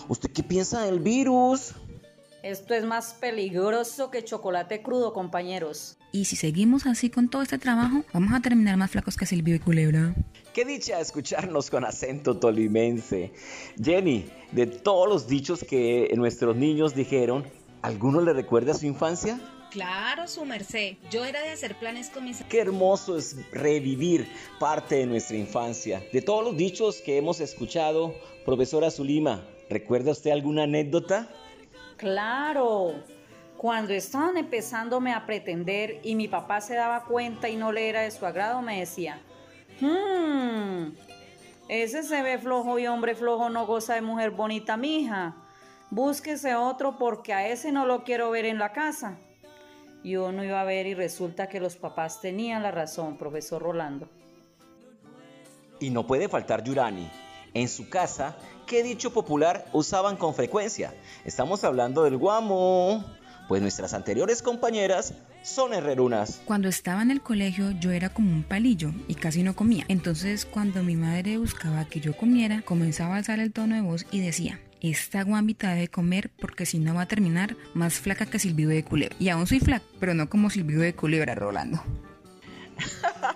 ¿usted 0.09 0.33
qué 0.33 0.43
piensa 0.43 0.83
del 0.83 1.01
virus? 1.01 1.75
Esto 2.45 2.75
es 2.75 2.85
más 2.85 3.15
peligroso 3.15 4.11
que 4.11 4.23
chocolate 4.23 4.83
crudo, 4.83 5.15
compañeros. 5.15 5.97
Y 6.13 6.27
si 6.27 6.37
seguimos 6.37 6.85
así 6.85 7.09
con 7.09 7.31
todo 7.31 7.41
este 7.41 7.57
trabajo, 7.57 8.05
vamos 8.13 8.35
a 8.35 8.41
terminar 8.41 8.77
más 8.77 8.91
flacos 8.91 9.17
que 9.17 9.25
Silvio 9.25 9.55
y 9.55 9.61
Culebra. 9.61 10.15
Qué 10.53 10.67
dicha 10.67 11.01
escucharnos 11.01 11.71
con 11.71 11.87
acento 11.87 12.37
tolimense. 12.37 13.33
Jenny, 13.83 14.27
de 14.53 14.67
todos 14.67 15.09
los 15.09 15.27
dichos 15.27 15.65
que 15.65 16.13
nuestros 16.17 16.55
niños 16.55 16.95
dijeron, 16.95 17.47
¿alguno 17.81 18.21
le 18.21 18.35
recuerda 18.35 18.73
a 18.73 18.75
su 18.75 18.85
infancia? 18.85 19.41
Claro, 19.71 20.29
su 20.29 20.45
merced. 20.45 20.99
Yo 21.11 21.25
era 21.25 21.41
de 21.41 21.49
hacer 21.49 21.79
planes 21.79 22.11
con 22.11 22.27
mis... 22.27 22.43
Qué 22.43 22.61
hermoso 22.61 23.17
es 23.17 23.37
revivir 23.53 24.29
parte 24.61 24.97
de 24.97 25.07
nuestra 25.07 25.39
infancia. 25.39 26.03
De 26.13 26.21
todos 26.21 26.45
los 26.45 26.59
dichos 26.59 27.01
que 27.01 27.17
hemos 27.17 27.41
escuchado, 27.41 28.15
profesora 28.45 28.91
Zulima, 28.91 29.49
¿recuerda 29.71 30.13
usted 30.13 30.31
alguna 30.31 30.65
anécdota? 30.65 31.31
Claro, 31.97 32.95
cuando 33.57 33.93
estaban 33.93 34.37
empezándome 34.37 35.13
a 35.13 35.25
pretender 35.27 36.01
y 36.03 36.15
mi 36.15 36.29
papá 36.29 36.61
se 36.61 36.75
daba 36.75 37.05
cuenta 37.05 37.49
y 37.49 37.57
no 37.57 37.73
le 37.73 37.89
era 37.89 38.03
de 38.03 38.11
su 38.11 38.27
agrado, 38.27 38.61
me 38.63 38.81
decía, 38.81 39.21
hmm, 39.81 40.93
ese 41.69 42.03
se 42.03 42.23
ve 42.23 42.39
flojo 42.39 42.79
y 42.79 42.87
hombre 42.87 43.15
flojo 43.15 43.49
no 43.49 43.67
goza 43.67 43.95
de 43.95 44.03
mujer 44.03 44.31
bonita, 44.31 44.77
mija. 44.77 45.37
Búsquese 45.91 46.55
otro 46.57 46.99
porque 46.99 47.33
a 47.33 47.49
ese 47.49 47.73
no 47.73 47.87
lo 47.87 48.05
quiero 48.05 48.31
ver 48.31 48.45
en 48.45 48.59
la 48.59 48.73
casa. 48.73 49.17
Yo 50.03 50.33
no 50.33 50.45
iba 50.45 50.61
a 50.61 50.65
ver 50.65 50.87
y 50.87 50.95
resulta 50.95 51.49
que 51.49 51.61
los 51.61 51.77
papás 51.77 52.21
tenían 52.21 52.63
la 52.63 52.71
razón, 52.71 53.17
profesor 53.17 53.63
Rolando. 53.63 54.09
Y 55.81 55.89
no 55.89 56.07
puede 56.07 56.29
faltar 56.29 56.63
Yurani. 56.63 57.09
En 57.55 57.69
su 57.69 57.89
casa, 57.89 58.37
¿qué 58.67 58.83
dicho 58.83 59.13
popular 59.13 59.67
usaban 59.73 60.17
con 60.17 60.35
frecuencia? 60.35 60.95
Estamos 61.25 61.65
hablando 61.65 62.05
del 62.05 62.17
guamo. 62.17 63.05
Pues 63.49 63.61
nuestras 63.61 63.93
anteriores 63.93 64.41
compañeras 64.41 65.13
son 65.43 65.75
herrerunas. 65.75 66.41
Cuando 66.47 66.69
estaba 66.69 67.03
en 67.03 67.11
el 67.11 67.21
colegio 67.21 67.73
yo 67.73 67.91
era 67.91 68.09
como 68.09 68.31
un 68.33 68.43
palillo 68.43 68.93
y 69.07 69.17
casi 69.17 69.43
no 69.43 69.55
comía. 69.55 69.85
Entonces 69.89 70.47
cuando 70.47 70.83
mi 70.83 70.97
madre 70.97 71.37
buscaba 71.37 71.85
que 71.85 72.01
yo 72.01 72.17
comiera, 72.17 72.63
comenzaba 72.63 73.15
a 73.15 73.19
alzar 73.19 73.41
el 73.41 73.53
tono 73.53 73.75
de 73.75 73.83
voz 73.83 74.07
y 74.11 74.21
decía, 74.21 74.61
esta 74.81 75.23
guambita 75.25 75.75
debe 75.75 75.89
comer 75.89 76.31
porque 76.41 76.65
si 76.65 76.79
no 76.79 76.95
va 76.95 77.03
a 77.03 77.09
terminar 77.09 77.55
más 77.75 77.95
flaca 77.95 78.25
que 78.25 78.39
Silvio 78.39 78.71
de 78.71 78.83
Culebra. 78.83 79.17
Y 79.19 79.29
aún 79.29 79.47
soy 79.47 79.61
flaca, 79.61 79.85
pero 80.01 80.15
no 80.15 80.31
como 80.31 80.49
Silvio 80.49 80.81
de 80.81 80.95
Culebra, 80.95 81.35
Rolando. 81.35 81.83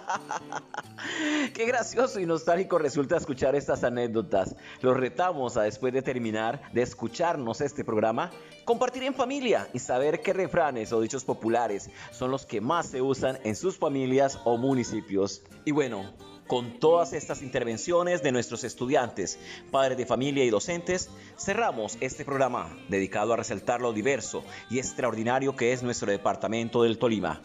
Qué 1.54 1.66
gracioso 1.66 2.20
y 2.20 2.26
nostálgico 2.26 2.78
resulta 2.78 3.16
escuchar 3.16 3.54
estas 3.54 3.84
anécdotas. 3.84 4.54
Los 4.80 4.96
retamos 4.96 5.56
a 5.56 5.62
después 5.62 5.92
de 5.92 6.02
terminar 6.02 6.72
de 6.72 6.82
escucharnos 6.82 7.60
este 7.60 7.84
programa, 7.84 8.30
compartir 8.64 9.02
en 9.02 9.14
familia 9.14 9.68
y 9.72 9.78
saber 9.78 10.20
qué 10.20 10.32
refranes 10.32 10.92
o 10.92 11.00
dichos 11.00 11.24
populares 11.24 11.90
son 12.12 12.30
los 12.30 12.46
que 12.46 12.60
más 12.60 12.86
se 12.86 13.02
usan 13.02 13.38
en 13.44 13.56
sus 13.56 13.76
familias 13.76 14.38
o 14.44 14.56
municipios. 14.56 15.42
Y 15.64 15.72
bueno, 15.72 16.12
con 16.46 16.80
todas 16.80 17.12
estas 17.12 17.42
intervenciones 17.42 18.22
de 18.22 18.32
nuestros 18.32 18.64
estudiantes, 18.64 19.38
padres 19.70 19.98
de 19.98 20.06
familia 20.06 20.44
y 20.44 20.50
docentes, 20.50 21.10
cerramos 21.36 21.98
este 22.00 22.24
programa 22.24 22.74
dedicado 22.88 23.34
a 23.34 23.36
resaltar 23.36 23.82
lo 23.82 23.92
diverso 23.92 24.42
y 24.70 24.78
extraordinario 24.78 25.54
que 25.54 25.72
es 25.72 25.82
nuestro 25.82 26.10
departamento 26.10 26.82
del 26.82 26.98
Tolima. 26.98 27.42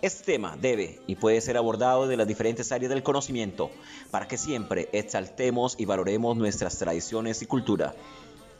Este 0.00 0.32
tema 0.32 0.56
debe 0.56 1.00
y 1.08 1.16
puede 1.16 1.40
ser 1.40 1.56
abordado 1.56 2.06
de 2.06 2.16
las 2.16 2.28
diferentes 2.28 2.70
áreas 2.70 2.90
del 2.90 3.02
conocimiento 3.02 3.72
para 4.12 4.28
que 4.28 4.38
siempre 4.38 4.88
exaltemos 4.92 5.74
y 5.76 5.86
valoremos 5.86 6.36
nuestras 6.36 6.78
tradiciones 6.78 7.42
y 7.42 7.46
cultura. 7.46 7.96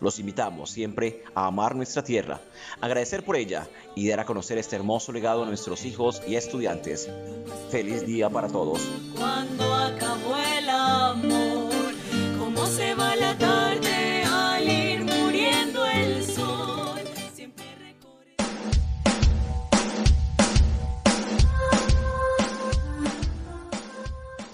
Los 0.01 0.19
invitamos 0.19 0.71
siempre 0.71 1.23
a 1.37 1.47
amar 1.47 1.77
nuestra 1.77 2.03
tierra, 2.03 2.41
agradecer 2.81 3.25
por 3.25 3.37
ella 3.37 3.69
y 3.95 4.09
dar 4.09 4.19
a 4.19 4.27
conocer 4.27 4.59
este 4.59 4.75
hermoso 4.75 5.13
legado 5.13 5.45
a 5.45 5.47
nuestros 5.47 5.85
hijos 5.85 6.23
y 6.27 6.35
estudiantes. 6.35 7.09
Feliz 7.71 8.05
día 8.05 8.29
para 8.29 8.49
todos. 8.49 8.81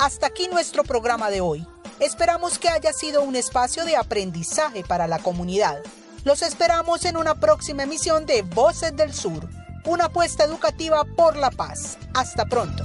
Hasta 0.04 0.26
aquí 0.26 0.48
nuestro 0.48 0.84
programa 0.84 1.30
de 1.30 1.40
hoy. 1.40 1.66
Esperamos 1.98 2.58
que 2.58 2.68
haya 2.68 2.92
sido 2.92 3.22
un 3.22 3.36
espacio 3.36 3.86
de 3.86 3.96
aprendizaje 3.96 4.84
para 4.84 5.08
la 5.08 5.18
comunidad. 5.18 5.82
Los 6.24 6.42
esperamos 6.42 7.06
en 7.06 7.16
una 7.16 7.36
próxima 7.36 7.84
emisión 7.84 8.26
de 8.26 8.42
Voces 8.42 8.94
del 8.94 9.14
Sur, 9.14 9.48
una 9.86 10.04
apuesta 10.04 10.44
educativa 10.44 11.04
por 11.16 11.36
la 11.36 11.50
paz. 11.50 11.96
Hasta 12.12 12.44
pronto. 12.44 12.84